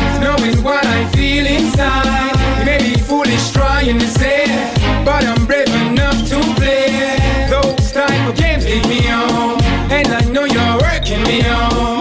what 0.64 0.86
I 0.86 1.05
feel 1.12 1.45
inside. 1.45 2.36
You 2.60 2.66
may 2.66 2.78
be 2.78 2.99
foolish 2.99 3.51
trying 3.51 3.99
to 3.99 4.07
say, 4.07 4.45
but 5.05 5.24
I'm 5.26 5.45
brave 5.45 5.74
enough 5.88 6.18
to 6.30 6.39
play. 6.55 7.18
Those 7.49 7.91
type 7.91 8.30
of 8.30 8.36
games 8.36 8.66
lead 8.66 8.88
me 8.88 9.10
on, 9.10 9.62
and 9.91 10.07
I 10.07 10.22
know 10.32 10.45
you're 10.45 10.78
working 10.82 11.24
me 11.24 11.47
on. 11.47 11.99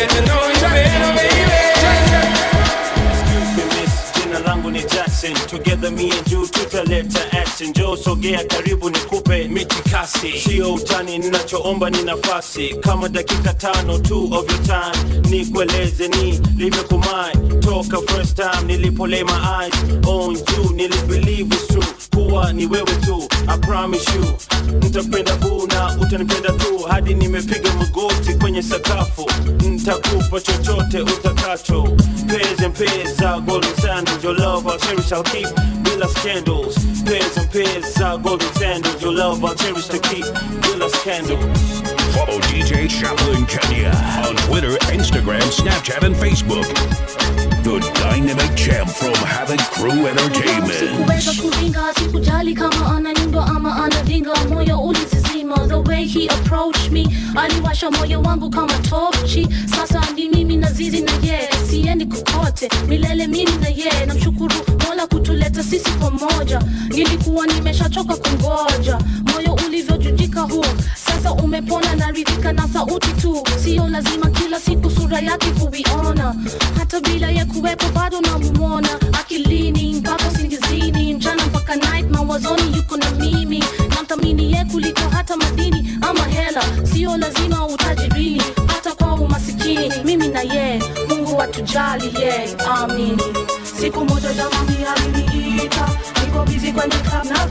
Get 0.00 0.08
to 0.08 0.22
know 0.22 0.48
you 0.48 0.59
Jackson. 5.20 5.48
Together 5.48 5.90
me 5.90 6.10
and 6.10 6.30
you 6.30 6.42
tutaleta 6.46 7.32
action 7.34 7.72
Jo 7.72 7.96
sogea 7.96 8.44
karibu 8.44 8.90
nikupe 8.90 9.48
mitikasi 9.48 10.32
Sio 10.40 10.74
utani 10.74 11.18
ninachoomba 11.18 11.90
ni 11.90 12.02
nafasi 12.02 12.68
Kama 12.80 13.08
dakika 13.08 13.54
tano 13.54 13.98
tu 13.98 14.24
of 14.24 14.50
your 14.50 14.62
time. 14.62 15.20
Nikueleze 15.30 16.08
ni 16.08 16.40
livyokumai 16.56 17.36
Toka 17.60 18.00
first 18.12 18.36
time 18.36 18.62
nilipo 18.66 19.06
my 19.06 19.20
eyes. 19.22 19.74
On 20.06 20.34
you 20.36 20.72
Nilibelieve 20.74 21.52
it's 21.52 22.08
kuwa 22.10 22.52
ni 22.52 22.66
wewe 22.66 22.96
tu 23.06 23.28
I 23.48 23.58
promise 23.58 24.06
you. 24.14 24.24
Nitapenda 24.80 25.36
boo 25.36 25.66
na 25.66 25.96
utanipenda 26.00 26.50
tu. 26.52 26.78
Hadi 26.88 27.14
nimepiga 27.14 27.72
magoti 27.74 28.34
kwenye 28.34 28.62
sakafu. 28.62 29.30
Ntakupa 29.68 30.40
chochote 30.40 31.00
utakacho 31.00 31.96
Pairs 32.30 32.60
and 32.60 32.74
pairs 32.74 33.16
za 33.16 33.40
golden 33.40 33.74
sandals 33.74 34.22
Your 34.22 34.34
love 34.34 34.66
I'll 34.66 34.78
cherish 34.78 35.10
I'll 35.10 35.24
keep 35.24 35.48
Bila 35.82 36.08
candles. 36.22 36.76
Pairs 37.02 37.36
and 37.36 37.50
pairs 37.50 37.92
za 37.94 38.16
golden 38.18 38.52
sandals 38.54 39.02
Your 39.02 39.12
love 39.12 39.44
I'll 39.44 39.54
cherish 39.56 39.88
to 39.88 39.98
keep 39.98 40.24
Bila 40.62 40.88
candles. 41.02 41.80
Follow 42.14 42.38
DJ 42.50 42.88
Chaplin 42.88 43.46
Kenya 43.46 43.90
on 44.28 44.36
Twitter, 44.46 44.74
Instagram, 44.94 45.42
Snapchat, 45.50 46.02
and 46.04 46.14
Facebook. 46.14 46.66
The 47.64 47.80
dynamic 47.94 48.56
champ 48.56 48.88
from 48.88 49.14
Havoc 49.14 49.60
Crew 49.74 50.06
Entertainment. 50.06 51.06
Sikuweza 55.50 55.58
kuringa 55.58 55.58
sikujali 55.58 55.58
kama 55.58 55.58
ananyundo 55.58 55.58
ama 55.58 55.58
anadinga 55.58 55.58
moyo 55.58 55.58
ulizizima 55.58 55.66
the 55.66 55.90
way 55.90 56.06
he 56.06 56.28
approached 56.28 56.92
me 56.92 57.06
aliwasha 57.36 57.90
moyo 57.90 58.20
wangu 58.22 58.50
kama 58.50 58.72
tochi 58.72 59.48
sasa 59.76 60.00
ni 60.14 60.28
mimi 60.28 60.56
nazizi 60.56 61.00
na 61.00 61.12
ye 61.22 61.48
siendi 61.70 62.06
kokote. 62.06 62.68
Milele 62.88 63.26
mimi 63.26 63.52
na 63.60 63.68
ye 63.68 64.06
namshukuru 64.06 64.54
mola 64.88 65.06
kutuleta 65.06 65.62
sisi 65.64 65.90
pamoja. 65.90 66.62
Nilikuwa 66.88 67.46
nimeshachoka 67.46 68.16
kungoja. 68.16 68.98
Moyo 69.34 69.49
ulivyojujika 69.80 70.40
huu 70.40 70.64
sasa 70.94 71.32
umepona 71.32 71.94
naridhika 71.96 72.52
na 72.52 72.68
sauti 72.68 73.12
tu. 73.12 73.42
Sio 73.64 73.88
lazima 73.88 74.30
kila 74.30 74.60
siku 74.60 74.90
sura 74.90 75.18
yake 75.20 75.46
kuiona. 75.50 76.34
Hata 76.78 77.00
bila 77.00 77.30
ya 77.30 77.44
kuwepo 77.44 77.86
bado 77.94 78.20
namumona 78.20 78.88
akilini 79.12 79.94
mpaka 79.94 80.30
singizini 80.30 81.14
mchana 81.14 81.46
mpaka 81.46 81.76
night 81.76 82.10
mawazoni 82.10 82.76
yuko 82.76 82.96
na 82.96 83.10
mimi. 83.10 83.64
Namthamini 83.94 84.52
ye 84.52 84.64
kuliko 84.64 85.00
hata 85.10 85.36
madini 85.36 85.98
ama 86.00 86.24
hela. 86.24 86.62
Sio 86.92 87.16
lazima 87.16 87.66
utajirini 87.66 88.42
hata 88.66 88.92
kwa 88.94 89.14
umasikini. 89.14 89.92
Mimi 90.04 90.28
na 90.28 90.40
ye 90.42 90.82
mungu 91.08 91.36
watujali 91.36 92.06
ye 92.22 92.56
amini 92.74 93.22
siku 93.80 94.04
moja 94.04 94.32
jamani 94.34 94.76
aliniita 94.96 95.88
niko 96.24 96.44
bizi 96.44 96.72
kwenye 96.72 96.94
na 97.30 97.46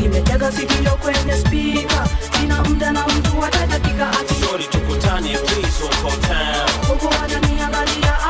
nimetega 0.00 0.52
sikio 0.52 0.90
kwenye 0.90 1.32
spika 1.40 2.08
sina 2.40 2.62
muda 2.64 2.92
na 2.92 3.06
mtu 3.06 3.40
hata 3.40 3.66
dakika 3.66 4.10
ati 4.10 4.34
tukutane 4.70 5.38
please 5.38 5.84
huku 6.88 7.06
wananiangalia 7.06 8.29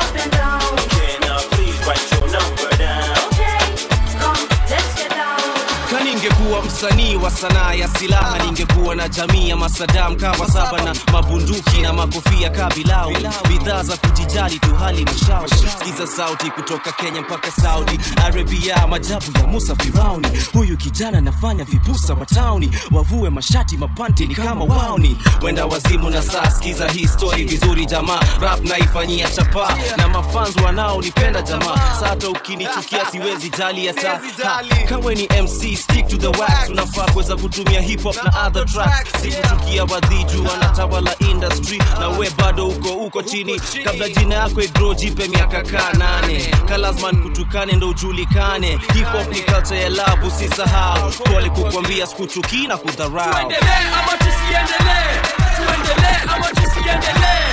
ningekuwa 6.51 6.63
msanii 6.75 7.17
wa 7.17 7.31
sanaa 7.31 7.73
ya 7.75 7.89
silaha 7.89 8.39
ningekuwa 8.47 8.95
na 8.95 9.09
jamii 9.09 9.49
ya 9.49 9.57
masadam 9.57 10.17
kama 10.17 10.49
saba 10.49 10.83
na 10.85 10.95
mabunduki 11.13 11.81
na 11.83 11.93
makofia 11.93 12.51
kabilau 12.51 13.13
bidhaa 13.49 13.83
za 13.83 13.97
kujijali 13.97 14.59
tu 14.59 14.75
hali 14.75 15.05
mashauri 15.05 15.51
skiza 15.51 16.07
sauti 16.07 16.51
kutoka 16.51 16.93
kenya 16.93 17.21
mpaka 17.21 17.51
saudi 17.51 18.01
arabia 18.25 18.87
majabu 18.87 19.39
ya 19.41 19.47
musa 19.47 19.77
firauni. 19.77 20.29
Huyu 20.53 20.77
kijana 20.77 21.21
nafanya 21.21 21.65
vipusa 21.65 22.15
watauni 22.15 22.71
wavue 22.91 23.31
mashati 23.31 23.77
mapanti 23.77 24.27
ni 24.27 24.35
kama 24.35 24.65
wauni. 24.65 25.17
Wenda 25.43 25.67
wazimu 25.67 26.11
na 26.11 26.23
saa 26.23 26.51
skiza 26.51 26.89
hii 26.89 27.09
vizuri 27.45 27.87
jamaa. 27.87 28.21
Rap 28.41 28.65
naifanyia 28.65 29.31
chapa 29.31 29.79
na 29.97 30.09
mafans 30.09 30.57
wanaonipenda 30.65 31.43
jamaa. 31.43 31.95
Sata 32.01 32.29
ukinichukia 32.29 33.07
siwezi 33.11 33.51
jali 33.51 33.87
hata. 33.87 34.21
Kawe 34.89 35.15
ni 35.15 35.23
mc 35.43 35.77
stick 35.77 36.09
to 36.09 36.17
the 36.17 36.40
wax. 36.41 36.69
Unafaa 36.71 37.07
kuweza 37.13 37.37
kutumia 37.37 37.81
hip 37.81 38.03
hop 38.03 38.17
na 38.25 38.47
other 38.47 38.67
tracks. 38.67 39.23
Sikuchukia 39.23 39.85
wadhiju 39.85 40.45
wanatawala 40.47 41.19
industry. 41.19 41.83
Na 42.01 42.09
we 42.09 42.31
bado 42.31 42.69
uko 42.69 42.89
uko 42.89 43.23
chini. 43.23 43.61
Kabla 43.85 44.09
jina 44.09 44.35
yako 44.35 44.63
igro 44.63 44.95
jipe 44.95 45.29
miaka 45.29 45.63
kaa 45.63 45.93
nane. 45.93 46.55
Kalasman 46.69 47.23
kutukane 47.23 47.73
ndo 47.73 47.89
ujulikane. 47.89 48.69
Hip 48.95 49.07
hop 49.13 49.33
ni 49.33 49.41
culture 49.41 49.81
ya 49.83 49.89
love 49.89 50.27
usisahau. 50.27 51.11
Pole 51.11 51.51
kukwambia 51.51 52.07
sikuchukii 52.07 52.67
na 52.67 52.77
kudharau. 52.77 53.33
Tuendelee 53.33 53.87
ama 54.01 54.13
tusiendelee? 54.19 55.21
Tuendelee 55.57 56.17
ama 56.37 56.51
tusiendelee 56.51 57.51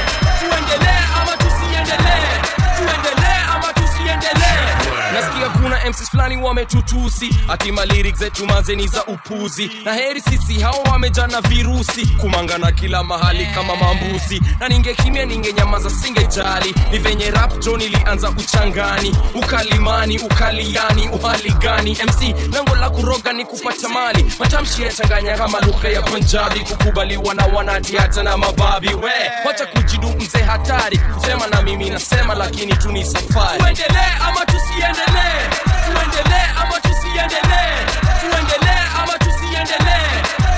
mcs 5.89 6.09
fulani 6.09 6.37
wametutusi. 6.37 7.29
Ati 7.49 7.71
lyrics 7.71 8.19
zetu 8.19 8.45
mazeni 8.45 8.87
za 8.87 9.05
upuzi. 9.05 9.71
Na 9.85 9.93
heri 9.93 10.21
sisi 10.21 10.59
hao 10.61 10.81
wamejana 10.91 11.41
virusi. 11.41 12.05
Kumangana 12.05 12.71
kila 12.71 13.03
mahali 13.03 13.45
kama 13.45 13.75
mambuzi. 13.75 14.41
Na 14.59 14.69
ningekimia 14.69 15.25
ningenyamaza 15.25 15.89
singejali 15.89 16.75
ni 16.91 16.97
venye 16.97 17.31
rap 17.31 17.59
jo 17.59 17.77
nilianza 17.77 18.29
uchangani. 18.29 19.15
Ukalimani 19.35 20.19
ukaliani 20.19 21.09
uhali 21.09 21.49
gani 21.51 21.91
mc 21.91 22.35
lango 22.53 22.75
la 22.75 22.89
kuroga 22.89 23.33
ni 23.33 23.45
kupata 23.45 23.89
mali. 23.89 24.25
Matamshi 24.39 24.81
yachanganya 24.83 25.37
kama 25.37 25.59
lugha 25.61 25.89
ya 25.89 26.01
punjabi. 26.01 26.59
Kukubaliwa 26.59 27.33
na 27.33 27.45
wanati 27.45 27.95
hata 27.97 28.23
na 28.23 28.37
mababi. 28.37 28.87
We 28.93 29.11
wacha 29.45 29.65
kujidu 29.65 30.09
mzee 30.09 30.41
hatari. 30.43 30.97
Kusema 30.97 31.47
na 31.47 31.61
mimi 31.61 31.89
nasema 31.89 32.35
lakini 32.35 32.73
tu 32.75 32.91
ni 32.91 33.05
safari. 33.05 33.59
Tuendelee 33.59 34.13
ama 34.27 34.45
tusiendelee 34.45 35.47
tuendelee 35.87 36.47
ama 36.61 36.79
tusiendelee. 36.79 37.75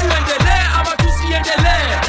Tuendelee 0.02 0.62
ama 0.82 0.96
tusiendelee 0.98 2.00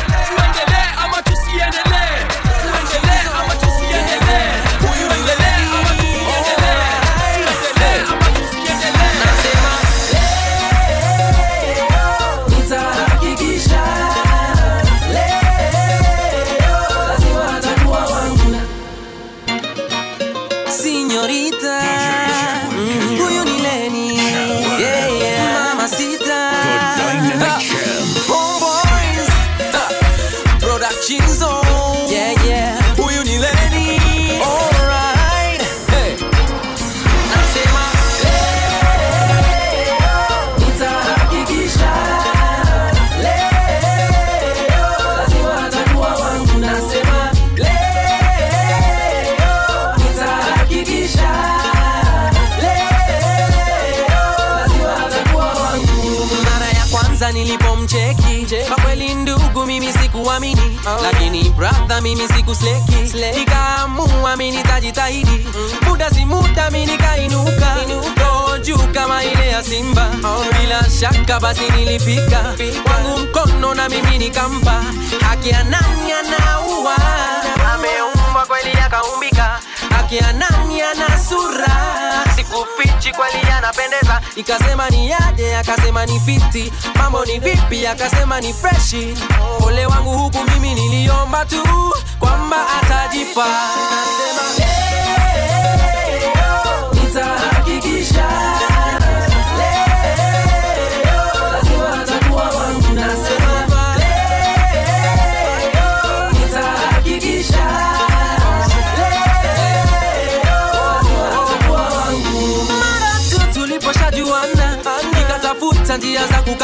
mimi 62.01 62.29
sikusleki 62.29 62.95
nikaamua 63.39 64.37
mi 64.37 64.51
nitajitahidi. 64.51 65.47
Muda 65.89 66.11
si 66.11 66.25
muda 66.25 66.71
mi 66.71 66.87
nikainuka. 66.87 67.77
Juu 68.63 68.79
kama 68.95 69.25
ile 69.25 69.49
ya 69.49 69.63
simba. 69.65 70.11
Bila 70.61 70.85
shaka 71.01 71.41
basi 71.41 71.71
nilifika. 71.71 72.55
Wangu 72.91 73.19
mkono 73.19 73.75
na 73.75 73.89
mimi 73.89 74.19
nikampa. 74.19 74.85
Haki 75.29 75.49
ya 75.49 75.65
nani 75.65 76.13
anaua? 76.13 76.97
Ameumba 77.75 78.47
kweli 78.47 78.73
akaumbika 78.73 79.30
haki 80.11 80.19
anani 80.25 80.51
nani 80.51 80.83
ana 80.83 81.19
sura? 81.19 82.25
Sikufichi 82.37 83.13
kweli 83.13 83.51
anapendeza 83.59 84.21
ikasema 84.37 84.91
ni 84.91 85.11
yaje 85.11 85.57
akasema 85.57 86.07
ni 86.07 86.21
fiti. 86.21 86.73
Mambo 86.95 87.25
ni 87.25 87.39
vipi 87.39 87.87
akasema 87.87 88.41
ni 88.41 88.53
freshi. 88.55 89.15
Ole 89.67 89.87
wangu 89.87 90.19
huku 90.19 90.39
mimi 90.45 90.75
niliomba 90.75 91.45
tu 91.45 91.63
kwamba 92.19 92.57
atajipa. 92.83 93.47
Nasema 93.47 94.43
nitahakikisha 94.51 94.80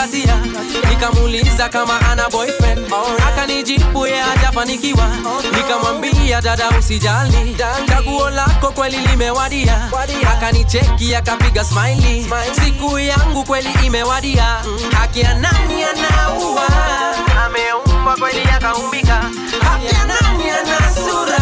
kukatia 0.01 0.37
nikamuuliza 0.91 1.69
kama 1.69 2.01
ana 2.01 2.29
boyfriend. 2.31 2.93
Akanijibu 3.29 4.07
ye 4.07 4.17
hajafanikiwa. 4.21 5.09
Nikamwambia 5.57 6.41
dada 6.41 6.71
usijali. 6.79 7.57
Chaguo 7.89 8.31
lako 8.31 8.71
kweli 8.73 8.97
limewadia. 8.99 9.91
Akanicheki 10.33 11.15
akapiga 11.15 11.65
smiley. 11.65 12.27
Siku 12.65 12.99
yangu 12.99 13.45
kweli 13.45 13.69
imewadia. 13.87 14.45
Haki 15.01 15.23
nani 15.23 15.85
anaua? 15.85 16.67
Ameumba 17.45 18.17
kweli 18.17 18.43
akaumbika. 18.57 19.15
Haki 19.61 19.95
nani 20.09 20.51
ana 20.51 20.95
sura 20.95 21.39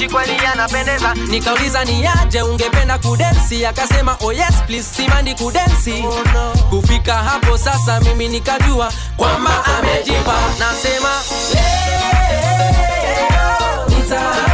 maji 0.00 0.12
kweli 0.12 0.44
yanapendeza. 0.44 1.14
Nikauliza 1.14 1.84
ni 1.84 2.06
aje 2.06 2.42
ungependa 2.42 2.98
kudensi? 2.98 3.66
Akasema 3.66 4.16
oh 4.20 4.32
yes 4.32 4.62
please 4.66 4.94
simandi 4.96 5.34
kudensi. 5.34 6.04
Oh 6.06 6.24
no. 6.34 6.52
kufika 6.70 7.14
hapo 7.14 7.58
sasa 7.58 8.00
mimi 8.00 8.28
nikajua 8.28 8.92
kwamba 9.16 9.64
amejipa. 9.64 10.34
Nasema 10.58 11.08
leo, 11.54 11.62
leo, 13.10 13.86
leo, 13.88 14.49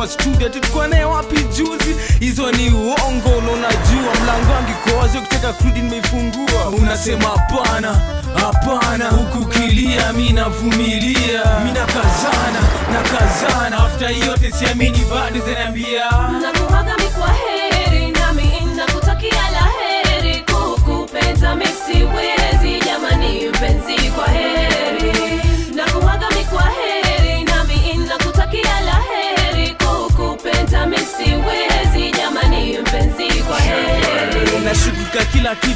was 0.00 0.16
true 0.16 0.32
that 0.36 0.56
it 0.56 0.62
gone 0.72 0.94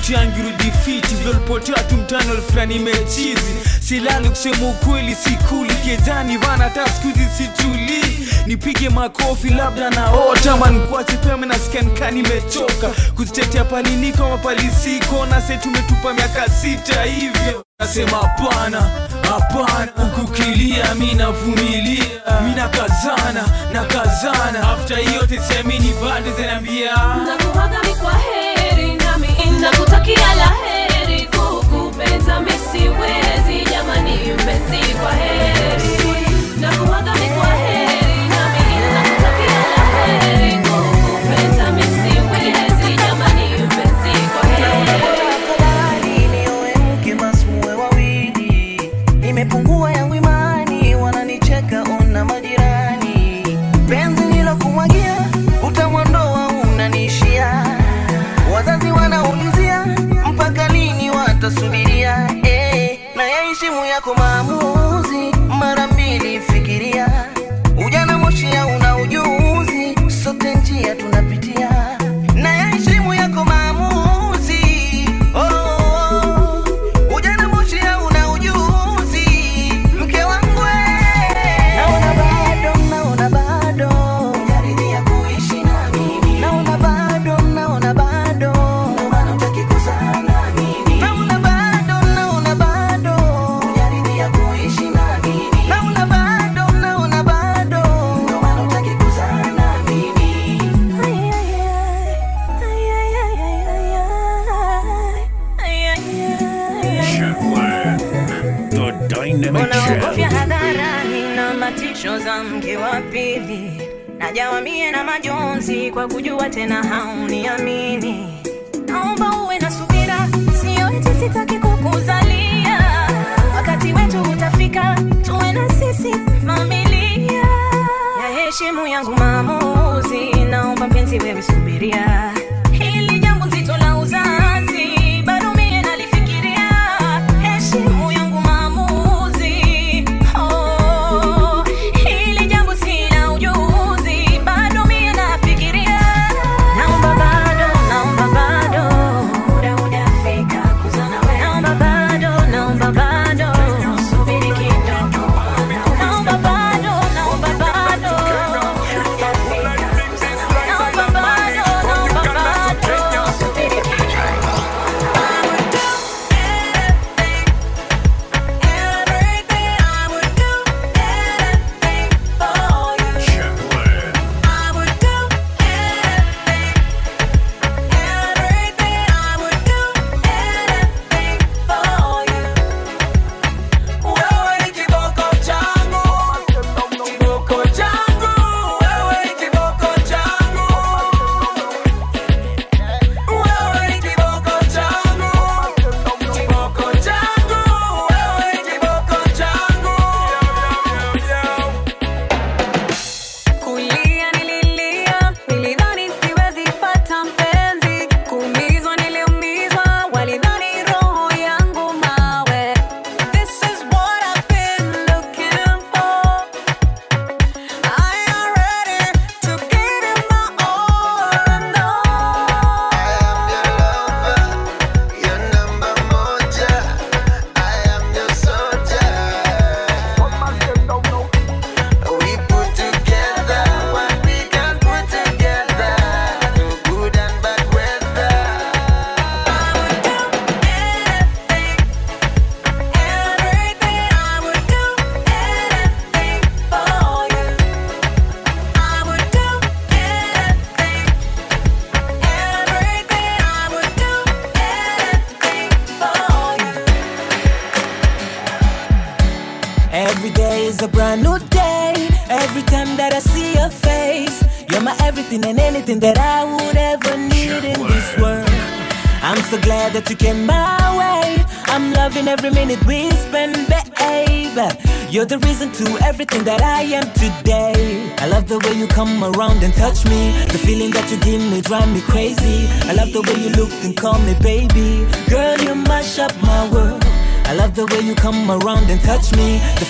sauti 0.04 0.12
yangu 0.12 0.42
rudi 0.42 0.70
fiti 0.84 1.14
vilolipotea 1.14 1.74
tu 1.82 1.94
mtani 1.96 2.28
walifulani 2.30 2.76
imechizi. 2.76 3.54
Silali 3.80 4.28
kusema 4.28 4.68
ukweli 4.68 5.14
sikuli 5.14 5.74
kezani 5.74 6.36
vana 6.36 6.64
hata 6.64 6.86
skuzi 6.88 7.28
situlii. 7.38 8.28
Nipige 8.46 8.88
makofi 8.88 9.48
labda 9.50 9.90
naota 9.90 10.56
manikuache 10.56 11.16
pema 11.16 11.46
nasikia 11.46 12.10
nimechoka. 12.10 12.88
Kuzitetea 13.16 13.64
palini 13.64 14.12
kama 14.12 14.38
palisiko 14.38 15.26
na 15.26 15.40
se 15.42 15.56
tumetupa 15.56 16.14
miaka 16.14 16.48
sita 16.48 17.02
hivyo. 17.02 17.64
Nasema 17.80 18.16
hapana 18.16 18.90
hapana. 19.30 19.92
Kukilia 20.14 20.94
mi 20.94 21.14
navumilia. 21.14 22.04
Mi 22.44 22.54
nakazana 22.54 23.44
nakazana. 23.72 24.72
Afta 24.72 24.96
hiyo 24.96 25.26
tesemini 25.26 25.94
bande 26.04 26.32
zinaambia 26.32 26.96
nakuhaga 27.26 27.82
mikwahe 27.82 28.43
na 29.64 29.70
kutakia 29.70 30.34
la 30.34 30.52
heri, 30.66 31.26
kukupenda 31.26 32.40
misiwezi 32.40 33.70
jamani, 33.70 34.32
umezikwa 34.32 35.12
heri. 35.12 36.03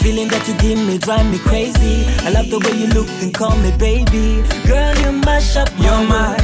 feeling 0.05 0.29
that 0.29 0.47
you 0.47 0.55
give 0.59 0.79
me 0.87 0.99
drive 0.99 1.25
me 1.33 1.39
crazy. 1.39 2.05
I 2.27 2.31
love 2.31 2.51
the 2.51 2.59
way 2.59 2.77
you 2.77 2.89
look 2.89 3.09
and 3.23 3.33
call 3.33 3.57
me 3.57 3.71
baby. 3.79 4.45
Girl, 4.69 4.95
you 5.01 5.13
mash 5.25 5.57
up 5.57 5.73
my 5.79 6.05
mind. 6.05 6.44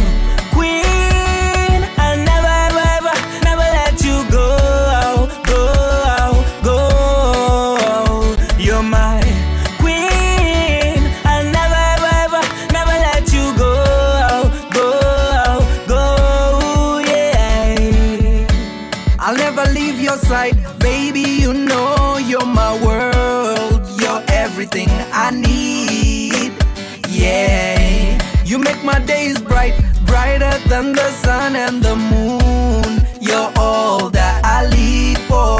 and 30.80 30.94
the 30.94 31.10
sun 31.10 31.56
and 31.56 31.82
the 31.82 31.94
moon. 31.94 33.06
You're 33.20 33.52
all 33.56 34.08
that 34.10 34.40
I 34.42 34.58
live 34.76 35.20
for. 35.28 35.50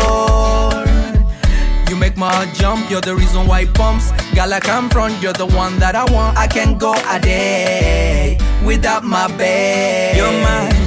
You 1.91 1.97
make 1.97 2.17
my 2.17 2.33
heart 2.33 2.55
jump, 2.55 2.91
you're 2.91 3.03
the 3.03 3.15
reason 3.15 3.47
why 3.47 3.61
it 3.61 3.75
pumps. 3.75 4.13
Girl, 4.35 4.53
I 4.53 4.61
come 4.61 4.89
from, 4.89 5.15
you're 5.21 5.35
the 5.35 5.47
one 5.47 5.79
that 5.79 5.95
I 5.95 6.05
want. 6.11 6.39
I 6.39 6.47
can't 6.47 6.79
go 6.79 6.95
a 6.95 7.21
day 7.21 8.39
without 8.65 9.05
my 9.05 9.27
babe. 9.37 10.17
You're 10.17 10.33
my 10.49 10.80